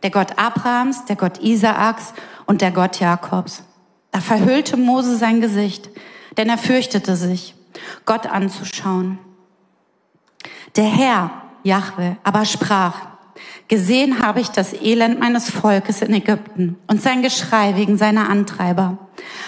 der 0.03 0.11
Gott 0.11 0.39
Abrahams, 0.39 1.05
der 1.05 1.17
Gott 1.17 1.39
Isaaks 1.39 2.15
und 2.47 2.63
der 2.63 2.71
Gott 2.71 2.99
Jakobs. 2.99 3.63
Da 4.11 4.21
verhüllte 4.21 4.77
Mose 4.77 5.17
sein 5.17 5.41
Gesicht, 5.41 5.91
denn 6.37 6.49
er 6.49 6.59
fürchtete 6.59 7.17
sich, 7.17 7.55
Gott 8.07 8.27
anzuschauen. 8.27 9.19
Der 10.77 10.85
Herr, 10.85 11.31
Jahwe, 11.63 12.17
aber 12.25 12.45
sprach, 12.47 13.13
Gesehen 13.69 14.23
habe 14.23 14.41
ich 14.41 14.49
das 14.49 14.75
Elend 14.75 15.19
meines 15.19 15.51
Volkes 15.51 16.03
in 16.03 16.13
Ägypten 16.13 16.77
und 16.89 17.01
sein 17.01 17.23
Geschrei 17.23 17.77
wegen 17.77 17.97
seiner 17.97 18.29
Antreiber. 18.29 18.99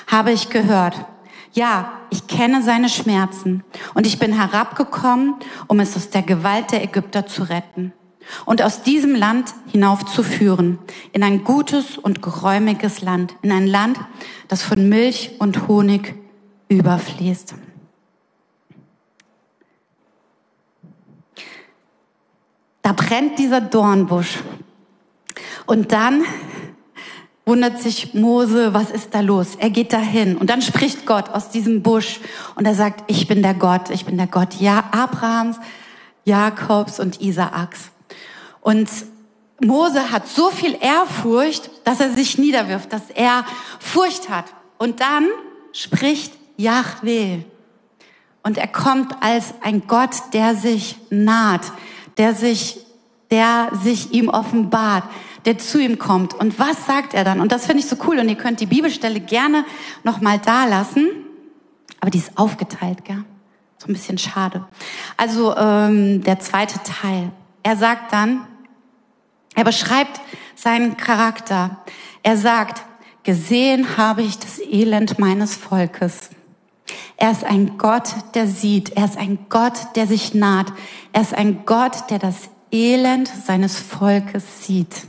Habe 0.07 0.33
ich 0.33 0.49
gehört. 0.49 1.05
Ja, 1.53 1.93
ich 2.11 2.27
kenne 2.27 2.63
seine 2.63 2.89
Schmerzen 2.89 3.65
und 3.93 4.07
ich 4.07 4.19
bin 4.19 4.33
herabgekommen, 4.33 5.35
um 5.67 5.79
es 5.79 5.95
aus 5.95 6.11
der 6.11 6.23
Gewalt 6.23 6.73
der 6.73 6.83
Ägypter 6.83 7.27
zu 7.27 7.43
retten 7.43 7.93
und 8.45 8.63
aus 8.63 8.83
diesem 8.83 9.15
Land 9.15 9.55
hinaufzuführen 9.71 10.79
in 11.13 11.23
ein 11.23 11.45
gutes 11.45 11.99
und 11.99 12.23
geräumiges 12.23 13.03
Land, 13.03 13.35
in 13.43 13.53
ein 13.53 13.67
Land, 13.67 13.99
das 14.49 14.63
von 14.63 14.89
Milch 14.89 15.33
und 15.39 15.69
Honig 15.69 16.15
überfließt. 16.69 17.55
Da 22.83 22.93
brennt 22.93 23.39
dieser 23.39 23.63
Dornbusch. 23.63 24.41
Und 25.65 25.93
dann 25.93 26.23
wundert 27.47 27.81
sich 27.81 28.13
Mose, 28.13 28.75
was 28.75 28.91
ist 28.91 29.15
da 29.15 29.21
los? 29.21 29.57
Er 29.59 29.71
geht 29.71 29.93
dahin 29.93 30.37
und 30.37 30.51
dann 30.51 30.63
spricht 30.63 31.07
Gott 31.07 31.31
aus 31.31 31.51
diesem 31.51 31.83
Busch 31.83 32.21
und 32.57 32.67
er 32.67 32.75
sagt, 32.75 33.11
ich 33.11 33.27
bin 33.27 33.43
der 33.43 33.55
Gott, 33.55 33.91
ich 33.91 34.05
bin 34.05 34.17
der 34.17 34.27
Gott 34.27 34.55
ja, 34.61 34.85
Abrahams, 34.93 35.59
Jakobs 36.25 37.01
und 37.01 37.21
Isaaks. 37.21 37.91
Und 38.65 38.89
Mose 39.61 40.11
hat 40.11 40.27
so 40.27 40.51
viel 40.51 40.77
Ehrfurcht, 40.81 41.71
dass 41.85 42.01
er 42.01 42.11
sich 42.11 42.39
niederwirft, 42.39 42.93
dass 42.93 43.11
er 43.15 43.45
Furcht 43.79 44.31
hat. 44.31 44.47
Und 44.79 45.01
dann 45.01 45.29
spricht 45.73 46.33
Yahweh. 46.57 47.41
Und 48.43 48.57
er 48.57 48.67
kommt 48.67 49.23
als 49.23 49.53
ein 49.63 49.87
Gott, 49.87 50.17
der 50.33 50.57
sich 50.57 50.97
naht, 51.11 51.73
der 52.17 52.35
sich, 52.35 52.79
der 53.31 53.71
sich 53.83 54.13
ihm 54.13 54.31
offenbart, 54.31 55.05
der 55.45 55.59
zu 55.59 55.79
ihm 55.79 55.99
kommt. 55.99 56.33
Und 56.33 56.59
was 56.59 56.87
sagt 56.87 57.13
er 57.13 57.25
dann? 57.25 57.41
Und 57.41 57.53
das 57.53 57.67
finde 57.67 57.81
ich 57.81 57.87
so 57.87 57.97
cool. 58.07 58.19
Und 58.19 58.31
ihr 58.31 58.37
könnt 58.37 58.61
die 58.61 58.67
Bibelstelle 58.67 59.21
gerne 59.21 59.67
nochmal 60.05 60.39
da 60.39 60.65
lassen. 60.65 61.07
Aber 62.01 62.11
die 62.11 62.19
ist 62.19 62.39
aufgeteilt, 62.39 63.05
gell? 63.05 63.25
So 63.77 63.89
ein 63.89 63.93
bisschen 63.93 64.17
schade. 64.17 64.65
Also 65.19 65.55
ähm, 65.55 66.23
der 66.23 66.41
zweite 66.41 66.79
Teil. 66.83 67.31
Er 67.63 67.77
sagt 67.77 68.13
dann, 68.13 68.47
er 69.55 69.65
beschreibt 69.65 70.21
seinen 70.55 70.97
Charakter. 70.97 71.79
Er 72.23 72.37
sagt, 72.37 72.83
gesehen 73.23 73.97
habe 73.97 74.23
ich 74.23 74.39
das 74.39 74.59
Elend 74.59 75.19
meines 75.19 75.57
Volkes. 75.57 76.31
Er 77.17 77.31
ist 77.31 77.45
ein 77.45 77.79
Gott, 77.79 78.15
der 78.35 78.47
sieht. 78.47 78.91
Er 78.91 79.05
ist 79.05 79.17
ein 79.17 79.47
Gott, 79.49 79.97
der 79.97 80.07
sich 80.07 80.35
naht. 80.35 80.73
Er 81.13 81.23
ist 81.23 81.35
ein 81.35 81.65
Gott, 81.65 82.11
der 82.11 82.19
das 82.19 82.51
Elend 82.71 83.29
seines 83.29 83.79
Volkes 83.79 84.67
sieht. 84.67 85.07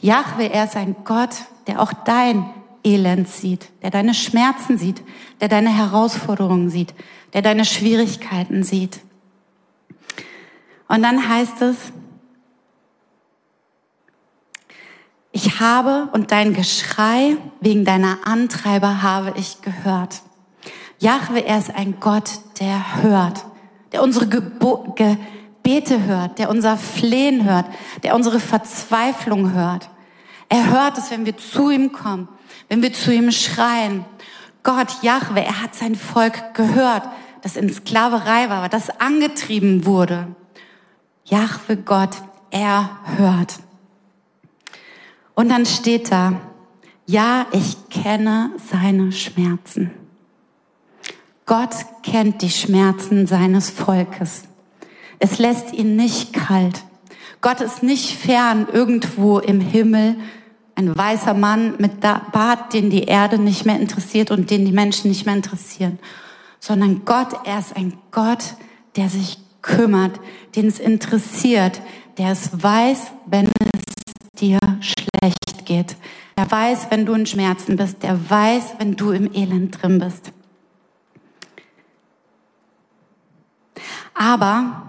Jahwe, 0.00 0.50
er 0.50 0.64
ist 0.64 0.76
ein 0.76 0.96
Gott, 1.04 1.36
der 1.66 1.80
auch 1.80 1.92
dein 1.92 2.46
Elend 2.82 3.28
sieht, 3.28 3.68
der 3.82 3.90
deine 3.90 4.14
Schmerzen 4.14 4.78
sieht, 4.78 5.02
der 5.40 5.48
deine 5.48 5.68
Herausforderungen 5.68 6.70
sieht, 6.70 6.94
der 7.34 7.42
deine 7.42 7.66
Schwierigkeiten 7.66 8.62
sieht. 8.62 9.00
Und 10.88 11.02
dann 11.02 11.28
heißt 11.28 11.60
es, 11.60 11.76
ich 15.32 15.60
habe 15.60 16.08
und 16.12 16.32
dein 16.32 16.54
Geschrei 16.54 17.36
wegen 17.60 17.84
deiner 17.84 18.18
Antreiber 18.24 19.02
habe 19.02 19.34
ich 19.36 19.62
gehört. 19.62 20.22
Jahwe, 20.98 21.44
er 21.44 21.58
ist 21.58 21.74
ein 21.74 22.00
Gott, 22.00 22.30
der 22.58 23.02
hört, 23.02 23.44
der 23.92 24.02
unsere 24.02 24.26
Gebo 24.26 24.94
Gebete 24.96 26.04
hört, 26.04 26.38
der 26.38 26.50
unser 26.50 26.76
Flehen 26.76 27.44
hört, 27.44 27.66
der 28.02 28.14
unsere 28.14 28.40
Verzweiflung 28.40 29.52
hört. 29.52 29.88
Er 30.48 30.70
hört 30.70 30.98
es, 30.98 31.10
wenn 31.10 31.24
wir 31.26 31.36
zu 31.36 31.70
ihm 31.70 31.92
kommen, 31.92 32.28
wenn 32.68 32.82
wir 32.82 32.92
zu 32.92 33.14
ihm 33.14 33.30
schreien. 33.30 34.04
Gott, 34.62 35.02
Jahwe, 35.02 35.44
er 35.44 35.62
hat 35.62 35.74
sein 35.74 35.94
Volk 35.94 36.54
gehört, 36.54 37.04
das 37.40 37.56
in 37.56 37.72
Sklaverei 37.72 38.50
war, 38.50 38.68
das 38.68 39.00
angetrieben 39.00 39.86
wurde. 39.86 40.26
Jahwe 41.24 41.76
Gott, 41.76 42.16
er 42.50 42.98
hört. 43.16 43.60
Und 45.34 45.50
dann 45.50 45.66
steht 45.66 46.10
da, 46.10 46.40
ja, 47.06 47.46
ich 47.52 47.88
kenne 47.88 48.50
seine 48.70 49.12
Schmerzen. 49.12 49.90
Gott 51.46 51.74
kennt 52.02 52.42
die 52.42 52.50
Schmerzen 52.50 53.26
seines 53.26 53.70
Volkes. 53.70 54.44
Es 55.18 55.38
lässt 55.38 55.72
ihn 55.72 55.96
nicht 55.96 56.32
kalt. 56.32 56.84
Gott 57.40 57.60
ist 57.60 57.82
nicht 57.82 58.16
fern 58.16 58.68
irgendwo 58.72 59.38
im 59.38 59.60
Himmel, 59.60 60.16
ein 60.76 60.96
weißer 60.96 61.34
Mann 61.34 61.74
mit 61.78 62.00
Bart, 62.00 62.72
den 62.72 62.90
die 62.90 63.04
Erde 63.04 63.38
nicht 63.38 63.66
mehr 63.66 63.78
interessiert 63.78 64.30
und 64.30 64.50
den 64.50 64.64
die 64.64 64.72
Menschen 64.72 65.10
nicht 65.10 65.26
mehr 65.26 65.34
interessieren, 65.34 65.98
sondern 66.58 67.04
Gott, 67.04 67.28
er 67.44 67.58
ist 67.58 67.76
ein 67.76 67.94
Gott, 68.10 68.54
der 68.96 69.08
sich 69.08 69.38
kümmert, 69.62 70.20
den 70.56 70.68
es 70.68 70.78
interessiert, 70.78 71.82
der 72.16 72.30
es 72.30 72.62
weiß, 72.62 73.12
wenn 73.26 73.50
dir 74.40 74.58
schlecht 74.80 75.66
geht. 75.66 75.96
Der 76.36 76.50
weiß, 76.50 76.86
wenn 76.90 77.06
du 77.06 77.12
in 77.12 77.26
Schmerzen 77.26 77.76
bist, 77.76 78.02
der 78.02 78.30
weiß, 78.30 78.74
wenn 78.78 78.96
du 78.96 79.10
im 79.10 79.32
Elend 79.32 79.82
drin 79.82 79.98
bist. 79.98 80.32
Aber 84.14 84.82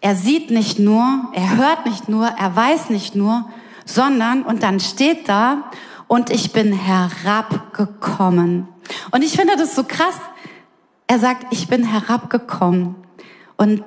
er 0.00 0.16
sieht 0.16 0.50
nicht 0.50 0.78
nur, 0.78 1.28
er 1.32 1.56
hört 1.56 1.86
nicht 1.86 2.08
nur, 2.08 2.26
er 2.26 2.54
weiß 2.54 2.90
nicht 2.90 3.14
nur, 3.14 3.48
sondern, 3.84 4.42
und 4.42 4.62
dann 4.62 4.80
steht 4.80 5.28
da, 5.28 5.70
und 6.08 6.30
ich 6.30 6.52
bin 6.52 6.72
herabgekommen. 6.72 8.68
Und 9.12 9.22
ich 9.22 9.32
finde 9.32 9.56
das 9.56 9.74
so 9.74 9.84
krass. 9.84 10.16
Er 11.06 11.18
sagt, 11.18 11.46
ich 11.52 11.68
bin 11.68 11.84
herabgekommen. 11.84 12.96
Und 13.56 13.82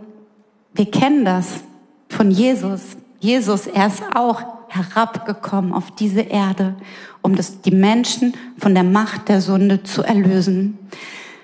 wir 0.73 0.89
kennen 0.89 1.23
das 1.23 1.63
von 2.09 2.31
Jesus. 2.31 2.97
Jesus, 3.19 3.67
er 3.67 3.87
ist 3.87 4.03
auch 4.13 4.41
herabgekommen 4.67 5.73
auf 5.73 5.91
diese 5.91 6.21
Erde, 6.21 6.75
um 7.21 7.35
das, 7.35 7.61
die 7.61 7.71
Menschen 7.71 8.35
von 8.57 8.73
der 8.73 8.83
Macht 8.83 9.29
der 9.29 9.41
Sünde 9.41 9.83
zu 9.83 10.03
erlösen. 10.03 10.77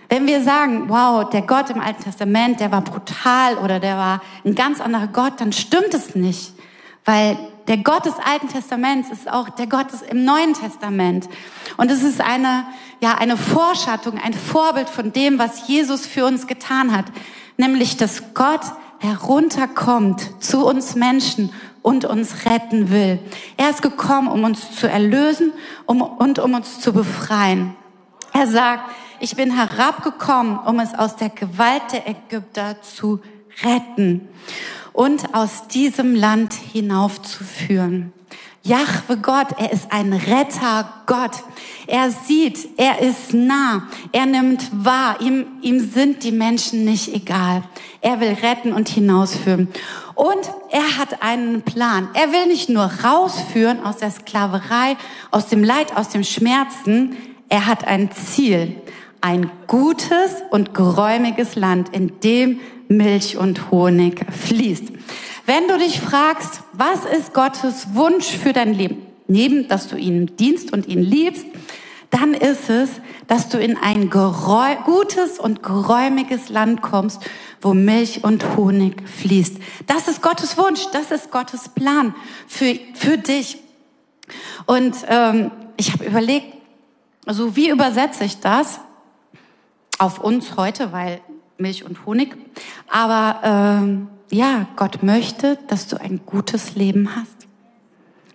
Wenn 0.10 0.27
wir 0.27 0.43
sagen, 0.43 0.89
wow, 0.89 1.29
der 1.29 1.43
Gott 1.43 1.69
im 1.69 1.79
Alten 1.79 2.03
Testament, 2.03 2.60
der 2.60 2.71
war 2.71 2.81
brutal 2.81 3.57
oder 3.57 3.79
der 3.79 3.95
war 3.95 4.21
ein 4.43 4.55
ganz 4.55 4.81
anderer 4.81 5.07
Gott, 5.07 5.39
dann 5.39 5.53
stimmt 5.53 5.93
es 5.93 6.15
nicht. 6.15 6.53
Weil 7.05 7.38
der 7.67 7.77
Gott 7.77 8.05
des 8.05 8.15
Alten 8.15 8.49
Testaments 8.49 9.10
ist 9.10 9.31
auch 9.31 9.49
der 9.49 9.67
Gott 9.67 9.88
im 10.10 10.25
Neuen 10.25 10.53
Testament. 10.53 11.29
Und 11.77 11.89
es 11.89 12.03
ist 12.03 12.19
eine, 12.19 12.65
ja, 12.99 13.15
eine 13.15 13.38
Vorschattung, 13.38 14.19
ein 14.21 14.34
Vorbild 14.34 14.89
von 14.89 15.13
dem, 15.13 15.39
was 15.39 15.67
Jesus 15.67 16.05
für 16.05 16.25
uns 16.25 16.47
getan 16.47 16.95
hat. 16.95 17.05
Nämlich, 17.57 17.95
dass 17.95 18.34
Gott 18.34 18.62
herunterkommt 19.01 20.43
zu 20.43 20.63
uns 20.63 20.95
Menschen 20.95 21.51
und 21.81 22.05
uns 22.05 22.45
retten 22.45 22.91
will. 22.91 23.17
Er 23.57 23.71
ist 23.71 23.81
gekommen, 23.81 24.27
um 24.27 24.43
uns 24.43 24.75
zu 24.75 24.87
erlösen 24.87 25.51
um, 25.87 26.01
und 26.01 26.37
um 26.37 26.53
uns 26.53 26.79
zu 26.79 26.93
befreien. 26.93 27.75
Er 28.31 28.45
sagt, 28.45 28.91
ich 29.19 29.35
bin 29.35 29.55
herabgekommen, 29.55 30.59
um 30.59 30.79
es 30.79 30.93
aus 30.93 31.15
der 31.15 31.29
Gewalt 31.29 31.81
der 31.91 32.07
Ägypter 32.07 32.79
zu 32.83 33.19
retten 33.63 34.29
und 34.93 35.33
aus 35.33 35.67
diesem 35.67 36.13
Land 36.13 36.53
hinaufzuführen. 36.53 38.13
Jahwe 38.63 39.17
Gott, 39.17 39.47
er 39.58 39.71
ist 39.71 39.91
ein 39.91 40.13
Retter 40.13 40.93
Gott. 41.08 41.32
Er 41.88 42.12
sieht, 42.12 42.78
er 42.78 43.00
ist 43.00 43.34
nah, 43.34 43.88
er 44.12 44.28
nimmt 44.28 44.69
wahr, 44.71 45.19
ihm, 45.19 45.47
ihm 45.62 45.80
sind 45.80 46.24
die 46.24 46.32
Menschen 46.32 46.86
nicht 46.86 47.12
egal. 47.12 47.63
Er 48.02 48.19
will 48.19 48.38
retten 48.43 48.71
und 48.71 48.88
hinausführen. 48.88 49.67
Und 50.13 50.52
er 50.69 50.97
hat 51.00 51.24
einen 51.24 51.63
Plan. 51.63 52.10
Er 52.13 52.32
will 52.32 52.45
nicht 52.47 52.69
nur 52.69 52.84
rausführen 52.84 53.84
aus 53.84 53.97
der 53.97 54.12
Sklaverei, 54.12 54.95
aus 55.32 55.47
dem 55.47 55.63
Leid, 55.63 55.97
aus 55.97 56.10
dem 56.10 56.24
Schmerzen. 56.24 57.17
Er 57.50 57.65
hat 57.65 57.88
ein 57.88 58.12
Ziel 58.12 58.76
ein 59.21 59.52
gutes 59.67 60.43
und 60.50 60.74
geräumiges 60.74 61.56
Land, 61.56 61.95
in 61.95 62.19
dem 62.21 62.60
Milch 62.89 63.38
und 63.38 63.71
Honig 63.71 64.26
fließt. 64.32 64.86
Wenn 65.45 65.67
du 65.67 65.77
dich 65.77 65.99
fragst, 65.99 66.62
was 66.73 67.06
ist 67.06 67.34
Gottes 67.34 67.93
Wunsch 67.93 68.27
für 68.27 68.54
dein 68.54 68.73
Leben, 68.73 69.06
neben, 69.27 69.67
dass 69.67 69.88
du 69.88 69.95
ihm 69.95 70.36
dienst 70.36 70.71
und 70.73 70.88
ihn 70.88 71.01
liebst, 71.01 71.45
dann 72.10 72.34
ist 72.34 72.69
es, 72.69 72.89
dass 73.27 73.47
du 73.49 73.58
in 73.58 73.77
ein 73.77 74.10
gutes 74.10 75.39
und 75.39 75.63
geräumiges 75.63 76.49
Land 76.49 76.82
kommst, 76.82 77.21
wo 77.62 77.73
Milch 77.73 78.23
und 78.23 78.58
Honig 78.58 79.08
fließt. 79.08 79.58
Das 79.88 80.08
ist 80.08 80.21
Gottes 80.21 80.58
Wunsch, 80.58 80.82
das 80.91 81.12
ist 81.12 81.32
Gottes 81.32 81.69
Plan 81.69 82.13
für, 82.47 82.77
für 82.95 83.17
dich. 83.17 83.58
Und 84.65 84.95
ähm, 85.08 85.51
ich 85.77 85.93
habe 85.93 86.06
überlegt, 86.06 86.54
Also 87.25 87.56
wie 87.56 87.69
übersetze 87.69 88.25
ich 88.25 88.39
das 88.39 88.80
auf 89.99 90.19
uns 90.19 90.58
heute, 90.58 90.91
weil 90.91 91.21
Milch 91.58 91.86
und 91.86 92.06
Honig. 92.06 92.36
Aber 92.89 93.39
ähm, 93.43 94.08
ja, 94.32 94.67
Gott 94.76 95.04
möchte, 95.04 95.58
dass 95.67 95.88
du 95.88 96.00
ein 96.00 96.22
gutes 96.26 96.76
Leben 96.76 97.15
hast. 97.15 97.48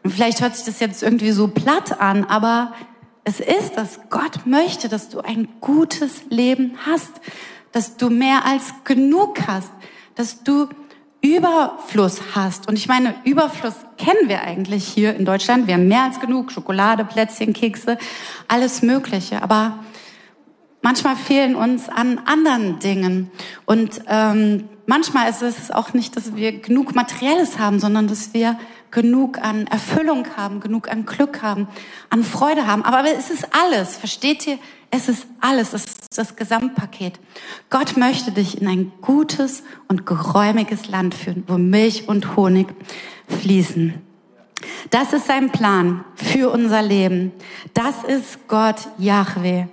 Und 0.02 0.10
vielleicht 0.12 0.40
hört 0.40 0.54
sich 0.54 0.64
das 0.64 0.78
jetzt 0.78 1.02
irgendwie 1.02 1.32
so 1.32 1.48
platt 1.48 2.00
an, 2.00 2.24
aber 2.24 2.74
es 3.24 3.40
ist 3.40 3.72
das. 3.74 3.98
Gott 4.08 4.46
möchte, 4.46 4.88
dass 4.88 5.08
du 5.08 5.20
ein 5.20 5.48
gutes 5.60 6.22
Leben 6.28 6.76
hast, 6.86 7.10
dass 7.72 7.96
du 7.96 8.08
mehr 8.08 8.44
als 8.44 8.72
genug 8.84 9.48
hast, 9.48 9.72
dass 10.14 10.44
du 10.44 10.68
Überfluss 11.20 12.20
hast. 12.34 12.68
Und 12.68 12.78
ich 12.78 12.86
meine, 12.86 13.14
Überfluss 13.24 13.74
kennen 13.96 14.28
wir 14.28 14.42
eigentlich 14.42 14.86
hier 14.86 15.16
in 15.16 15.24
Deutschland. 15.24 15.66
Wir 15.66 15.74
haben 15.74 15.88
mehr 15.88 16.04
als 16.04 16.20
genug 16.20 16.52
Schokolade, 16.52 17.04
Plätzchen, 17.04 17.52
Kekse, 17.52 17.98
alles 18.46 18.82
Mögliche. 18.82 19.42
Aber 19.42 19.80
manchmal 20.82 21.16
fehlen 21.16 21.56
uns 21.56 21.88
an 21.88 22.20
anderen 22.26 22.78
Dingen. 22.78 23.30
Und 23.64 24.02
ähm, 24.06 24.68
manchmal 24.86 25.30
ist 25.30 25.42
es 25.42 25.70
auch 25.70 25.92
nicht, 25.92 26.16
dass 26.16 26.34
wir 26.34 26.60
genug 26.60 26.94
Materielles 26.94 27.58
haben, 27.58 27.80
sondern 27.80 28.08
dass 28.08 28.34
wir 28.34 28.58
genug 28.90 29.38
an 29.38 29.66
Erfüllung 29.66 30.26
haben, 30.36 30.60
genug 30.60 30.88
an 30.90 31.04
Glück 31.06 31.42
haben, 31.42 31.68
an 32.10 32.24
Freude 32.24 32.66
haben. 32.66 32.82
Aber 32.82 33.04
es 33.04 33.30
ist 33.30 33.48
alles, 33.52 33.96
versteht 33.96 34.46
ihr? 34.46 34.58
Es 34.90 35.08
ist 35.08 35.26
alles, 35.40 35.72
es 35.72 35.84
ist 35.84 36.16
das 36.16 36.36
Gesamtpaket. 36.36 37.18
Gott 37.70 37.96
möchte 37.96 38.30
dich 38.30 38.60
in 38.60 38.68
ein 38.68 38.92
gutes 39.02 39.64
und 39.88 40.06
geräumiges 40.06 40.88
Land 40.88 41.14
führen, 41.14 41.44
wo 41.46 41.58
Milch 41.58 42.08
und 42.08 42.36
Honig 42.36 42.68
fließen. 43.28 43.94
Das 44.90 45.12
ist 45.12 45.26
sein 45.26 45.50
Plan 45.50 46.04
für 46.14 46.50
unser 46.50 46.82
Leben. 46.82 47.32
Das 47.74 48.04
ist 48.04 48.48
Gott 48.48 48.88
Yahweh. 48.96 49.66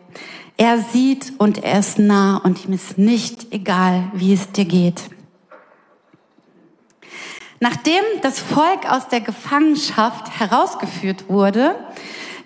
Er 0.57 0.79
sieht 0.79 1.33
und 1.39 1.63
er 1.63 1.79
ist 1.79 1.99
nah 1.99 2.37
und 2.37 2.65
ihm 2.65 2.73
ist 2.73 2.97
nicht 2.97 3.51
egal, 3.51 4.11
wie 4.13 4.33
es 4.33 4.51
dir 4.51 4.65
geht. 4.65 5.01
Nachdem 7.59 8.03
das 8.21 8.39
Volk 8.39 8.89
aus 8.89 9.07
der 9.07 9.21
Gefangenschaft 9.21 10.39
herausgeführt 10.39 11.29
wurde, 11.29 11.75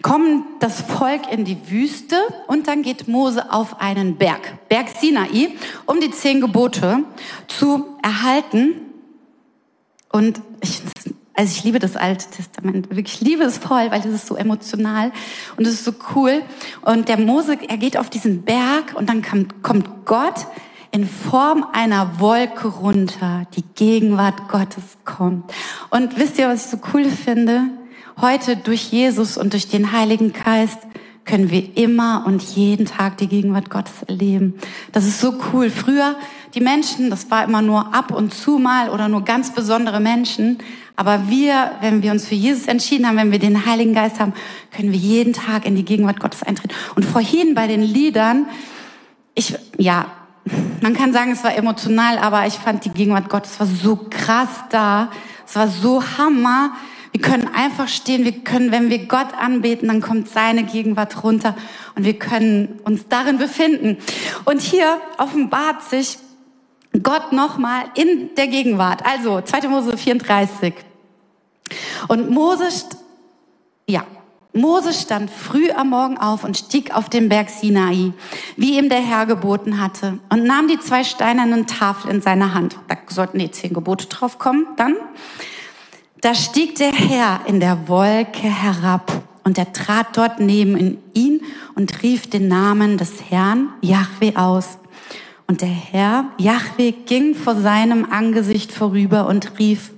kommt 0.02 0.46
das 0.62 0.82
Volk 0.82 1.32
in 1.32 1.44
die 1.44 1.58
Wüste 1.70 2.16
und 2.48 2.68
dann 2.68 2.84
geht 2.84 3.08
Mose 3.08 3.52
auf 3.52 3.82
einen 3.82 4.16
Berg, 4.18 4.68
Berg 4.70 4.90
Sinai, 4.90 5.50
um 5.86 6.00
die 6.00 6.12
zehn 6.12 6.40
Gebote 6.40 7.00
zu 7.48 7.98
erhalten. 8.04 8.76
Und 10.12 10.40
ich, 10.62 10.82
also 11.38 11.52
ich 11.56 11.64
liebe 11.64 11.78
das 11.78 11.96
Alte 11.96 12.26
Testament, 12.30 12.90
wirklich 12.90 13.22
ich 13.22 13.22
liebe 13.22 13.44
es 13.44 13.60
voll, 13.60 13.92
weil 13.92 14.00
es 14.00 14.06
ist 14.08 14.28
so 14.28 14.36
emotional 14.36 15.12
und 15.56 15.68
es 15.68 15.76
ist 15.76 15.86
so 15.86 15.94
cool. 16.16 16.42
Und 16.82 17.10
der 17.10 17.20
Mose, 17.20 17.58
er 17.68 17.78
geht 17.78 17.96
auf 17.96 18.10
diesen 18.10 18.42
Berg 18.42 18.96
und 18.96 19.08
dann 19.08 19.22
kommt 19.22 20.06
Gott 20.06 20.48
in 20.92 21.08
Form 21.08 21.64
einer 21.74 22.20
Wolke 22.20 22.68
runter. 22.68 23.44
Die 23.56 23.64
Gegenwart 23.76 24.50
Gottes 24.50 24.98
kommt. 25.06 25.54
Und 25.92 26.18
wisst 26.18 26.40
ihr, 26.40 26.48
was 26.48 26.66
ich 26.66 26.72
so 26.72 26.80
cool 26.94 27.06
finde? 27.06 27.66
Heute 28.20 28.58
durch 28.58 28.92
Jesus 28.92 29.38
und 29.38 29.54
durch 29.54 29.68
den 29.68 29.92
Heiligen 29.92 30.34
Geist 30.34 30.80
können 31.28 31.52
wir 31.52 31.78
immer 31.78 32.24
und 32.26 32.42
jeden 32.42 32.86
Tag 32.86 33.18
die 33.18 33.28
Gegenwart 33.28 33.70
Gottes 33.70 34.02
erleben. 34.08 34.56
Das 34.94 35.06
ist 35.06 35.20
so 35.20 35.36
cool. 35.54 35.70
Früher, 35.70 36.16
die 36.56 36.62
Menschen, 36.62 37.10
das 37.10 37.30
war 37.30 37.44
immer 37.44 37.62
nur 37.62 37.94
ab 37.94 38.12
und 38.12 38.34
zu 38.34 38.58
mal 38.58 38.90
oder 38.90 39.10
nur 39.10 39.24
ganz 39.24 39.54
besondere 39.54 40.00
Menschen. 40.00 40.58
Aber 40.96 41.30
wir, 41.30 41.74
wenn 41.82 42.02
wir 42.02 42.12
uns 42.12 42.28
für 42.28 42.36
Jesus 42.36 42.68
entschieden 42.68 43.06
haben, 43.06 43.18
wenn 43.18 43.32
wir 43.32 43.40
den 43.40 43.66
Heiligen 43.68 43.94
Geist 43.94 44.20
haben, 44.20 44.34
können 44.72 44.92
wir 44.92 44.98
jeden 44.98 45.34
Tag 45.34 45.66
in 45.66 45.76
die 45.76 45.86
Gegenwart 45.86 46.20
Gottes 46.20 46.42
eintreten. 46.42 46.74
Und 46.96 47.04
vorhin 47.04 47.54
bei 47.54 47.68
den 47.68 47.84
Liedern, 47.84 48.48
ich, 49.36 49.56
ja, 49.78 50.08
man 50.82 50.94
kann 50.94 51.14
sagen, 51.14 51.32
es 51.32 51.44
war 51.44 51.56
emotional, 51.56 52.18
aber 52.18 52.48
ich 52.48 52.54
fand 52.54 52.86
die 52.86 52.90
Gegenwart 52.90 53.30
Gottes 53.30 53.60
war 53.60 53.68
so 53.68 54.00
krass 54.10 54.50
da. 54.70 55.12
Es 55.46 55.56
war 55.56 55.68
so 55.68 56.02
Hammer. 56.18 56.72
Wir 57.18 57.24
können 57.24 57.48
einfach 57.52 57.88
stehen, 57.88 58.26
wir 58.26 58.44
können, 58.44 58.72
wenn 58.72 58.92
wir 58.92 59.08
Gott 59.08 59.34
anbeten, 59.36 59.88
dann 59.88 60.02
kommt 60.02 60.30
seine 60.30 60.64
Gegenwart 60.64 61.24
runter 61.24 61.56
und 61.96 62.06
wir 62.06 62.14
können 62.14 62.80
uns 62.84 63.08
darin 63.10 63.40
befinden. 63.40 63.98
Und 64.46 64.62
hier 64.62 65.00
offenbart 65.18 65.82
sich 65.82 66.20
Gott 67.02 67.32
nochmal 67.34 67.86
in 67.96 68.36
der 68.36 68.46
Gegenwart. 68.46 69.04
Also 69.04 69.42
2. 69.42 69.68
Mose 69.68 69.98
34. 69.98 70.76
Und 72.08 72.30
Mose, 72.30 72.68
ja, 73.88 74.06
Mose 74.54 74.94
stand 74.94 75.32
früh 75.32 75.72
am 75.72 75.90
Morgen 75.90 76.20
auf 76.20 76.44
und 76.44 76.56
stieg 76.56 76.96
auf 76.96 77.10
den 77.10 77.30
Berg 77.30 77.50
Sinai, 77.50 78.14
wie 78.58 78.78
ihm 78.78 78.90
der 78.90 79.02
Herr 79.02 79.26
geboten 79.26 79.82
hatte, 79.82 80.20
und 80.30 80.44
nahm 80.44 80.68
die 80.68 80.80
zwei 80.80 81.04
steinernen 81.04 81.66
Tafeln 81.66 82.18
in 82.18 82.22
seine 82.22 82.54
Hand. 82.54 82.78
Da 82.88 82.96
sollten 83.08 83.40
die 83.40 83.50
zehn 83.50 83.74
Gebote 83.74 84.06
drauf 84.06 84.38
kommen, 84.38 84.68
dann. 84.76 84.96
Da 86.22 86.34
stieg 86.34 86.76
der 86.76 86.92
Herr 86.94 87.42
in 87.46 87.60
der 87.60 87.88
Wolke 87.88 88.48
herab 88.48 89.22
und 89.44 89.60
er 89.60 89.72
trat 89.72 90.18
dort 90.18 90.40
neben 90.40 90.98
ihn 91.14 91.42
und 91.76 92.02
rief 92.02 92.28
den 92.28 92.48
Namen 92.48 92.98
des 92.98 93.30
Herrn 93.30 93.70
Yahweh 93.82 94.36
aus. 94.36 94.80
Und 95.46 95.62
der 95.62 95.70
Herr 95.70 96.26
Yahweh 96.40 96.92
ging 97.06 97.36
vor 97.36 97.56
seinem 97.56 98.12
Angesicht 98.12 98.72
vorüber 98.72 99.28
und 99.28 99.60
rief, 99.60 99.92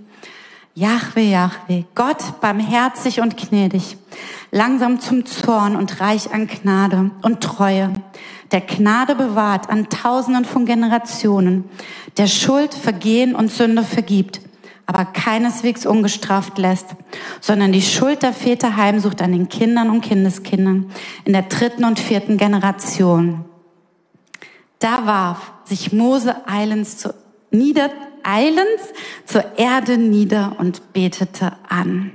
Yahweh, 0.76 1.32
Yahweh, 1.32 1.86
Gott 1.96 2.42
barmherzig 2.42 3.22
und 3.22 3.38
gnädig, 3.38 3.96
langsam 4.52 5.00
zum 5.00 5.26
Zorn 5.26 5.78
und 5.78 6.02
reich 6.02 6.34
an 6.34 6.48
Gnade 6.48 7.12
und 7.22 7.42
Treue, 7.42 7.94
der 8.52 8.62
Gnade 8.62 9.16
bewahrt 9.16 9.70
an 9.70 9.88
Tausenden 9.90 10.44
von 10.44 10.66
Generationen, 10.66 11.64
der 12.18 12.28
Schuld, 12.28 12.74
Vergehen 12.74 13.36
und 13.36 13.52
Sünde 13.52 13.84
vergibt, 13.84 14.42
aber 14.90 15.06
keineswegs 15.06 15.86
ungestraft 15.86 16.58
lässt, 16.58 16.88
sondern 17.42 17.72
die 17.72 17.84
Schuld 17.84 18.24
der 18.24 18.34
Väter 18.34 18.76
heimsucht 18.76 19.22
an 19.22 19.32
den 19.32 19.48
Kindern 19.48 19.92
und 19.92 20.02
Kindeskindern 20.02 20.90
in 21.26 21.34
der 21.34 21.44
dritten 21.44 21.84
und 21.84 22.00
vierten 22.00 22.38
Generation. 22.38 23.46
Da 24.80 25.06
warf 25.06 25.52
sich 25.64 25.94
Mose 25.94 26.48
eilends, 26.48 26.98
zu, 26.98 27.14
nieder, 27.52 27.92
eilends 28.24 28.82
zur 29.26 29.60
Erde 29.60 30.00
nieder 30.00 30.56
und 30.58 30.92
betete 30.92 31.52
an. 31.70 32.14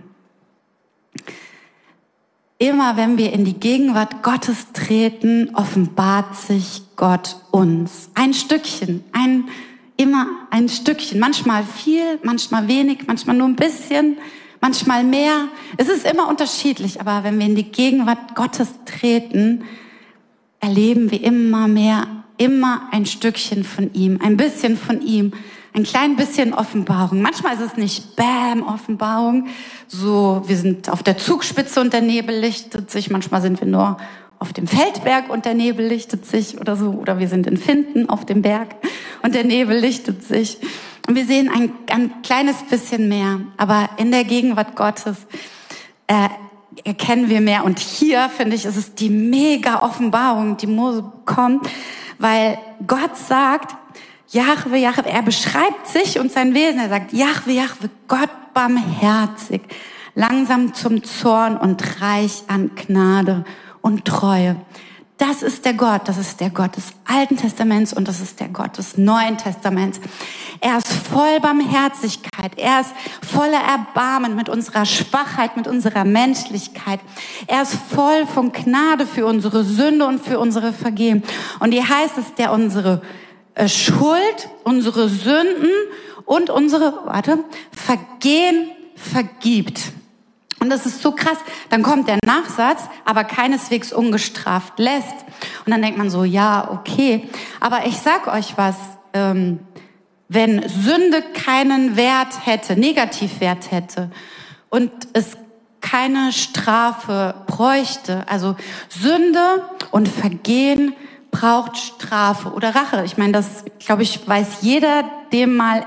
Immer 2.58 2.96
wenn 2.96 3.18
wir 3.18 3.32
in 3.32 3.44
die 3.44 3.60
Gegenwart 3.60 4.24
Gottes 4.24 4.72
treten, 4.72 5.54
offenbart 5.54 6.34
sich 6.34 6.82
Gott 6.96 7.37
uns. 7.52 8.10
Ein 8.16 8.34
Stückchen, 8.34 9.04
ein 9.12 9.44
immer 10.04 10.26
ein 10.50 10.68
Stückchen, 10.68 11.18
manchmal 11.18 11.64
viel, 11.64 12.18
manchmal 12.22 12.68
wenig, 12.68 13.06
manchmal 13.06 13.36
nur 13.36 13.48
ein 13.48 13.56
bisschen, 13.56 14.18
manchmal 14.60 15.02
mehr. 15.02 15.48
Es 15.78 15.88
ist 15.88 16.06
immer 16.06 16.28
unterschiedlich, 16.28 17.00
aber 17.00 17.24
wenn 17.24 17.38
wir 17.38 17.46
in 17.46 17.56
die 17.56 17.72
Gegenwart 17.72 18.34
Gottes 18.34 18.68
treten, 18.84 19.64
erleben 20.60 21.10
wir 21.10 21.22
immer 21.24 21.68
mehr, 21.68 22.06
immer 22.36 22.88
ein 22.92 23.06
Stückchen 23.06 23.64
von 23.64 23.94
ihm, 23.94 24.18
ein 24.22 24.36
bisschen 24.36 24.76
von 24.76 25.00
ihm, 25.00 25.32
ein 25.72 25.84
klein 25.84 26.16
bisschen 26.16 26.52
Offenbarung. 26.52 27.22
Manchmal 27.22 27.54
ist 27.54 27.62
es 27.62 27.76
nicht 27.78 28.14
Bam 28.14 28.62
Offenbarung, 28.62 29.48
so 29.88 30.42
wir 30.46 30.58
sind 30.58 30.90
auf 30.90 31.02
der 31.02 31.16
Zugspitze 31.16 31.80
und 31.80 31.94
der 31.94 32.02
Nebel 32.02 32.38
lichtet 32.38 32.90
sich, 32.90 33.10
manchmal 33.10 33.40
sind 33.40 33.58
wir 33.58 33.68
nur 33.68 33.96
auf 34.38 34.52
dem 34.52 34.66
Feldberg 34.66 35.30
und 35.30 35.44
der 35.44 35.54
Nebel 35.54 35.86
lichtet 35.86 36.26
sich 36.26 36.60
oder 36.60 36.76
so. 36.76 36.90
Oder 36.90 37.18
wir 37.18 37.28
sind 37.28 37.46
in 37.46 37.56
Finden 37.56 38.08
auf 38.08 38.24
dem 38.26 38.42
Berg 38.42 38.74
und 39.22 39.34
der 39.34 39.44
Nebel 39.44 39.78
lichtet 39.78 40.22
sich. 40.22 40.58
Und 41.06 41.16
wir 41.16 41.26
sehen 41.26 41.50
ein, 41.50 41.72
ein 41.90 42.22
kleines 42.22 42.62
bisschen 42.62 43.08
mehr. 43.08 43.40
Aber 43.56 43.90
in 43.98 44.10
der 44.10 44.24
Gegenwart 44.24 44.74
Gottes 44.74 45.16
äh, 46.06 46.28
erkennen 46.82 47.28
wir 47.28 47.40
mehr. 47.40 47.64
Und 47.64 47.78
hier, 47.78 48.28
finde 48.28 48.56
ich, 48.56 48.64
ist 48.64 48.76
es 48.76 48.94
die 48.94 49.10
mega 49.10 49.82
Offenbarung, 49.82 50.56
die 50.56 50.66
Mose 50.66 51.02
bekommt, 51.02 51.68
weil 52.18 52.58
Gott 52.86 53.16
sagt, 53.16 53.76
Jahwe, 54.28 54.78
Jahwe, 54.78 55.08
er 55.08 55.22
beschreibt 55.22 55.86
sich 55.86 56.18
und 56.18 56.32
sein 56.32 56.54
Wesen. 56.54 56.80
Er 56.80 56.88
sagt, 56.88 57.12
Jahwe, 57.12 57.52
Jahwe, 57.52 57.90
Gott 58.08 58.30
barmherzig, 58.52 59.62
langsam 60.14 60.74
zum 60.74 61.04
Zorn 61.04 61.56
und 61.56 62.00
reich 62.00 62.42
an 62.48 62.70
Gnade 62.74 63.44
und 63.84 64.06
Treue. 64.06 64.56
Das 65.18 65.42
ist 65.42 65.64
der 65.64 65.74
Gott, 65.74 66.08
das 66.08 66.16
ist 66.16 66.40
der 66.40 66.50
Gott 66.50 66.76
des 66.76 66.86
Alten 67.04 67.36
Testaments 67.36 67.92
und 67.92 68.08
das 68.08 68.20
ist 68.20 68.40
der 68.40 68.48
Gott 68.48 68.78
des 68.78 68.96
Neuen 68.96 69.36
Testaments. 69.36 70.00
Er 70.60 70.78
ist 70.78 70.88
voll 70.88 71.38
Barmherzigkeit, 71.40 72.52
er 72.56 72.80
ist 72.80 72.92
voller 73.30 73.60
Erbarmen 73.60 74.34
mit 74.34 74.48
unserer 74.48 74.86
Schwachheit, 74.86 75.56
mit 75.56 75.68
unserer 75.68 76.04
Menschlichkeit. 76.04 76.98
Er 77.46 77.62
ist 77.62 77.74
voll 77.74 78.26
von 78.26 78.52
Gnade 78.52 79.06
für 79.06 79.26
unsere 79.26 79.64
Sünde 79.64 80.06
und 80.06 80.24
für 80.24 80.40
unsere 80.40 80.72
Vergehen. 80.72 81.22
Und 81.60 81.72
hier 81.72 81.88
heißt 81.88 82.18
es, 82.18 82.34
der 82.34 82.52
unsere 82.52 83.02
äh, 83.54 83.68
Schuld, 83.68 84.48
unsere 84.64 85.08
Sünden 85.10 85.70
und 86.24 86.48
unsere, 86.48 87.00
warte, 87.04 87.44
Vergehen 87.70 88.70
vergibt. 88.96 89.92
Und 90.64 90.70
das 90.70 90.87
ist 90.87 91.03
so 91.03 91.12
krass. 91.12 91.37
Dann 91.68 91.83
kommt 91.83 92.09
der 92.09 92.18
Nachsatz, 92.24 92.88
aber 93.05 93.24
keineswegs 93.24 93.92
ungestraft 93.92 94.79
lässt. 94.79 95.14
Und 95.66 95.72
dann 95.72 95.83
denkt 95.83 95.98
man 95.98 96.09
so, 96.09 96.24
ja, 96.24 96.70
okay. 96.70 97.29
Aber 97.61 97.87
ich 97.87 97.98
sag 97.98 98.27
euch 98.29 98.57
was, 98.57 98.77
ähm, 99.12 99.61
wenn 100.29 100.66
Sünde 100.66 101.22
keinen 101.35 101.96
Wert 101.96 102.46
hätte, 102.46 102.77
Negativwert 102.77 103.70
hätte 103.70 104.11
und 104.70 104.90
es 105.12 105.37
keine 105.83 106.33
Strafe 106.33 107.35
bräuchte, 107.46 108.27
also 108.27 108.57
Sünde 108.88 109.68
und 109.90 110.09
Vergehen 110.09 110.94
braucht 111.31 111.77
Strafe 111.77 112.53
oder 112.53 112.74
Rache. 112.74 113.05
Ich 113.05 113.18
meine, 113.18 113.33
das, 113.33 113.66
glaube 113.81 114.03
ich, 114.03 114.27
weiß 114.27 114.62
jeder, 114.62 115.05
dem 115.31 115.57
mal 115.57 115.85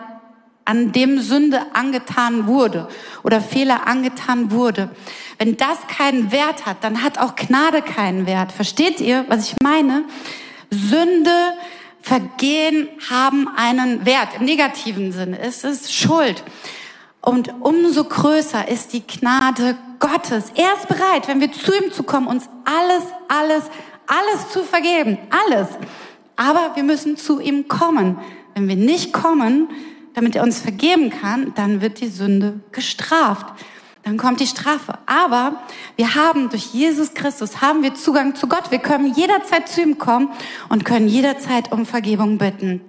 an 0.67 0.91
dem 0.91 1.19
Sünde 1.21 1.61
angetan 1.73 2.47
wurde 2.47 2.87
oder 3.23 3.41
Fehler 3.41 3.87
angetan 3.87 4.51
wurde. 4.51 4.89
Wenn 5.37 5.55
das 5.57 5.77
keinen 5.87 6.31
Wert 6.31 6.65
hat, 6.65 6.83
dann 6.83 7.03
hat 7.03 7.17
auch 7.19 7.35
Gnade 7.35 7.81
keinen 7.81 8.27
Wert. 8.27 8.51
Versteht 8.51 8.99
ihr, 8.99 9.25
was 9.29 9.47
ich 9.47 9.55
meine? 9.63 10.03
Sünde, 10.69 11.53
Vergehen 12.07 12.87
haben 13.09 13.49
einen 13.49 14.05
Wert. 14.05 14.29
Im 14.39 14.45
negativen 14.45 15.11
Sinne 15.11 15.39
ist 15.39 15.65
es 15.65 15.91
Schuld. 15.93 16.41
Und 17.19 17.53
umso 17.59 18.05
größer 18.05 18.69
ist 18.69 18.93
die 18.93 19.05
Gnade 19.05 19.77
Gottes. 19.99 20.53
Er 20.55 20.73
ist 20.77 20.87
bereit, 20.87 21.27
wenn 21.27 21.41
wir 21.41 21.51
zu 21.51 21.73
ihm 21.75 21.91
zu 21.91 22.03
kommen, 22.03 22.27
uns 22.27 22.47
alles, 22.63 23.03
alles, 23.27 23.63
alles 24.07 24.49
zu 24.53 24.63
vergeben. 24.63 25.17
Alles. 25.45 25.67
Aber 26.37 26.77
wir 26.77 26.83
müssen 26.83 27.17
zu 27.17 27.41
ihm 27.41 27.67
kommen. 27.67 28.19
Wenn 28.53 28.69
wir 28.69 28.77
nicht 28.77 29.11
kommen, 29.11 29.67
damit 30.17 30.35
er 30.35 30.41
uns 30.41 30.59
vergeben 30.59 31.11
kann, 31.11 31.53
dann 31.53 31.79
wird 31.79 32.01
die 32.01 32.07
Sünde 32.07 32.59
gestraft. 32.71 33.45
Dann 34.01 34.17
kommt 34.17 34.39
die 34.39 34.47
Strafe. 34.47 34.97
Aber 35.05 35.61
wir 35.95 36.15
haben 36.15 36.49
durch 36.49 36.73
Jesus 36.73 37.13
Christus 37.13 37.61
haben 37.61 37.83
wir 37.83 37.93
Zugang 37.93 38.33
zu 38.33 38.47
Gott. 38.47 38.71
Wir 38.71 38.79
können 38.79 39.13
jederzeit 39.13 39.69
zu 39.69 39.79
ihm 39.79 39.99
kommen 39.99 40.29
und 40.69 40.85
können 40.85 41.07
jederzeit 41.07 41.71
um 41.71 41.85
Vergebung 41.85 42.39
bitten. 42.39 42.81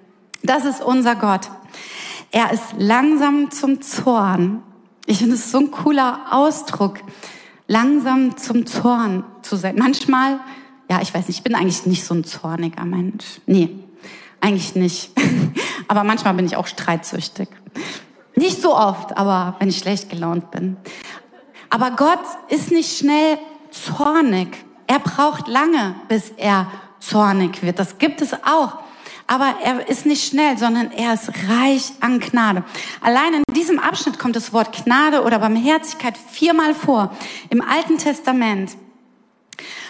Das 0.42 0.64
ist 0.64 0.80
unser 0.82 1.16
Gott. 1.16 1.50
Er 2.30 2.50
ist 2.50 2.64
langsam 2.78 3.50
zum 3.50 3.82
Zorn. 3.82 4.62
Ich 5.04 5.18
finde 5.18 5.34
es 5.34 5.50
so 5.50 5.58
ein 5.58 5.70
cooler 5.70 6.28
Ausdruck. 6.30 7.00
Langsam 7.66 8.38
zum 8.38 8.64
Zorn 8.64 9.24
zu 9.42 9.56
sein. 9.56 9.76
Manchmal, 9.76 10.40
ja, 10.88 11.02
ich 11.02 11.12
weiß 11.12 11.28
nicht, 11.28 11.36
ich 11.36 11.44
bin 11.44 11.54
eigentlich 11.54 11.84
nicht 11.84 12.04
so 12.04 12.14
ein 12.14 12.24
zorniger 12.24 12.86
Mensch. 12.86 13.42
Nee, 13.44 13.68
eigentlich 14.40 14.74
nicht. 14.74 15.11
aber 15.88 16.05
manchmal 16.05 16.35
bin 16.35 16.46
ich 16.46 16.57
auch 16.57 16.66
streitsüchtig. 16.66 17.48
Nicht 18.35 18.62
so 18.62 18.77
oft, 18.77 19.16
aber 19.16 19.57
wenn 19.59 19.68
ich 19.68 19.79
schlecht 19.79 20.11
gelaunt 20.11 20.51
bin. 20.51 20.77
Aber 21.70 21.90
Gott 21.92 22.20
ist 22.48 22.70
nicht 22.70 22.98
schnell 22.98 23.38
zornig. 23.70 24.48
Er 24.87 25.01
braucht 25.01 25.48
lange, 25.48 25.96
bis 26.09 26.31
er 26.37 26.70
zornig 27.01 27.62
wird. 27.62 27.79
Das 27.79 27.98
gibt 27.98 28.22
es 28.22 28.33
auch. 28.33 28.79
Aber 29.27 29.57
er 29.62 29.87
ist 29.88 30.07
nicht 30.07 30.27
schnell, 30.27 30.57
sondern 30.57 30.90
er 30.90 31.12
ist 31.12 31.31
reich 31.51 31.92
an 32.01 32.18
Gnade. 32.18 32.64
Allein 33.03 33.35
in 33.35 33.42
diesem 33.55 33.79
Abschnitt 33.79 34.18
kommt 34.18 34.37
das 34.37 34.55
Wort 34.55 34.85
Gnade 34.85 35.22
oder 35.22 35.38
Barmherzigkeit 35.38 36.16
viermal 36.16 36.74
vor. 36.74 37.14
Im 37.51 37.61
Alten 37.61 37.98
Testament. 37.98 38.70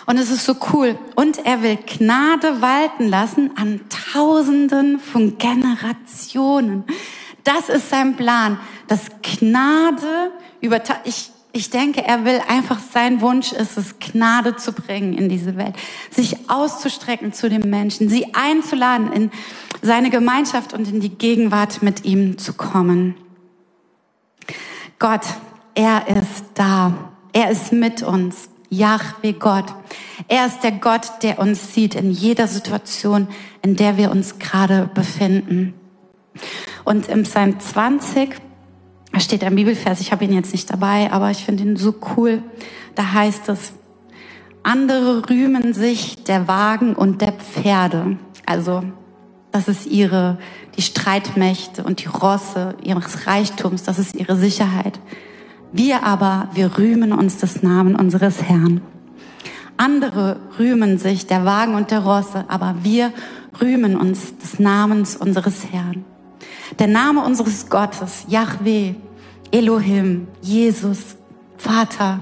Und 0.08 0.16
es 0.16 0.30
ist 0.30 0.46
so 0.46 0.56
cool. 0.72 0.98
Und 1.16 1.44
er 1.44 1.62
will 1.62 1.76
Gnade 1.84 2.62
walten 2.62 3.08
lassen 3.08 3.50
an 3.56 3.82
Tausenden 3.90 5.00
von 5.00 5.36
Generationen. 5.36 6.84
Das 7.44 7.68
ist 7.68 7.90
sein 7.90 8.16
Plan. 8.16 8.58
Das 8.86 9.00
Gnade 9.20 10.32
über, 10.62 10.80
ich, 11.04 11.30
ich 11.52 11.68
denke, 11.68 12.02
er 12.06 12.24
will 12.24 12.40
einfach, 12.48 12.78
sein 12.78 13.20
Wunsch 13.20 13.52
ist 13.52 13.76
es, 13.76 13.98
Gnade 13.98 14.56
zu 14.56 14.72
bringen 14.72 15.12
in 15.12 15.28
diese 15.28 15.58
Welt, 15.58 15.74
sich 16.10 16.48
auszustrecken 16.48 17.34
zu 17.34 17.50
den 17.50 17.68
Menschen, 17.68 18.08
sie 18.08 18.34
einzuladen, 18.34 19.12
in 19.12 19.30
seine 19.82 20.08
Gemeinschaft 20.08 20.72
und 20.72 20.88
in 20.88 21.00
die 21.00 21.10
Gegenwart 21.10 21.82
mit 21.82 22.06
ihm 22.06 22.38
zu 22.38 22.54
kommen. 22.54 23.14
Gott, 24.98 25.26
er 25.74 26.08
ist 26.08 26.44
da. 26.54 26.94
Er 27.34 27.50
ist 27.50 27.72
mit 27.74 28.02
uns. 28.02 28.48
Yahweh 28.70 29.32
Gott. 29.32 29.66
Er 30.28 30.46
ist 30.46 30.62
der 30.62 30.72
Gott, 30.72 31.22
der 31.22 31.38
uns 31.38 31.74
sieht 31.74 31.94
in 31.94 32.10
jeder 32.10 32.48
Situation, 32.48 33.28
in 33.62 33.76
der 33.76 33.96
wir 33.96 34.10
uns 34.10 34.38
gerade 34.38 34.90
befinden. 34.94 35.74
Und 36.84 37.08
im 37.08 37.22
Psalm 37.24 37.58
20 37.58 38.40
da 39.12 39.20
steht 39.20 39.42
ein 39.42 39.56
Bibelvers, 39.56 40.00
ich 40.00 40.12
habe 40.12 40.24
ihn 40.24 40.32
jetzt 40.32 40.52
nicht 40.52 40.70
dabei, 40.70 41.10
aber 41.10 41.30
ich 41.30 41.44
finde 41.44 41.64
ihn 41.64 41.76
so 41.76 41.94
cool. 42.16 42.42
Da 42.94 43.12
heißt 43.12 43.48
es, 43.48 43.72
andere 44.62 45.28
rühmen 45.28 45.72
sich 45.72 46.22
der 46.24 46.46
Wagen 46.46 46.94
und 46.94 47.20
der 47.20 47.32
Pferde. 47.32 48.16
Also, 48.46 48.84
das 49.50 49.66
ist 49.66 49.86
ihre, 49.86 50.38
die 50.76 50.82
Streitmächte 50.82 51.82
und 51.82 52.04
die 52.04 52.08
Rosse 52.08 52.76
ihres 52.82 53.26
Reichtums, 53.26 53.82
das 53.82 53.98
ist 53.98 54.14
ihre 54.14 54.36
Sicherheit. 54.36 55.00
Wir 55.72 56.02
aber, 56.02 56.48
wir 56.54 56.78
rühmen 56.78 57.12
uns 57.12 57.36
des 57.36 57.62
Namen 57.62 57.94
unseres 57.94 58.42
Herrn. 58.42 58.80
Andere 59.76 60.40
rühmen 60.58 60.98
sich 60.98 61.26
der 61.26 61.44
Wagen 61.44 61.74
und 61.74 61.90
der 61.90 62.00
Rosse, 62.00 62.46
aber 62.48 62.76
wir 62.82 63.12
rühmen 63.60 63.96
uns 63.96 64.36
des 64.38 64.58
Namens 64.58 65.14
unseres 65.14 65.66
Herrn. 65.70 66.04
Der 66.78 66.86
Name 66.86 67.22
unseres 67.22 67.68
Gottes, 67.68 68.24
Yahweh, 68.28 68.94
Elohim, 69.50 70.26
Jesus, 70.40 71.16
Vater. 71.58 72.20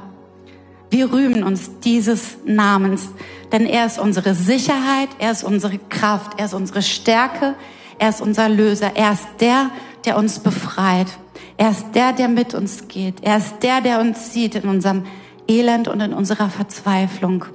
Wir 0.90 1.12
rühmen 1.12 1.44
uns 1.44 1.70
dieses 1.84 2.38
Namens, 2.44 3.10
denn 3.52 3.66
er 3.66 3.86
ist 3.86 3.98
unsere 3.98 4.34
Sicherheit, 4.34 5.08
er 5.18 5.30
ist 5.30 5.44
unsere 5.44 5.78
Kraft, 5.78 6.38
er 6.38 6.46
ist 6.46 6.54
unsere 6.54 6.82
Stärke, 6.82 7.54
er 7.98 8.08
ist 8.08 8.20
unser 8.20 8.48
Löser, 8.48 8.92
er 8.96 9.12
ist 9.12 9.26
der, 9.40 9.70
der 10.04 10.16
uns 10.16 10.40
befreit. 10.40 11.06
Er 11.58 11.70
ist 11.70 11.86
der, 11.94 12.12
der 12.12 12.28
mit 12.28 12.52
uns 12.54 12.86
geht. 12.88 13.22
Er 13.22 13.38
ist 13.38 13.54
der, 13.62 13.80
der 13.80 14.00
uns 14.00 14.30
sieht 14.32 14.56
in 14.56 14.68
unserem 14.68 15.04
Elend 15.48 15.88
und 15.88 16.00
in 16.00 16.12
unserer 16.12 16.50
Verzweiflung. 16.50 17.46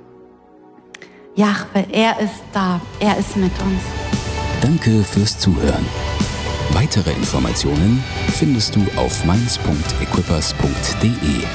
Jahwe, 1.35 1.85
er 1.91 2.19
ist 2.19 2.41
da. 2.51 2.81
Er 2.99 3.15
ist 3.17 3.37
mit 3.37 3.51
uns. 3.61 3.81
Danke 4.61 5.03
fürs 5.03 5.37
Zuhören. 5.37 5.85
Weitere 6.73 7.11
Informationen 7.11 8.03
findest 8.31 8.75
du 8.75 8.83
auf 8.95 9.23
mainz.equippers.de. 9.25 11.45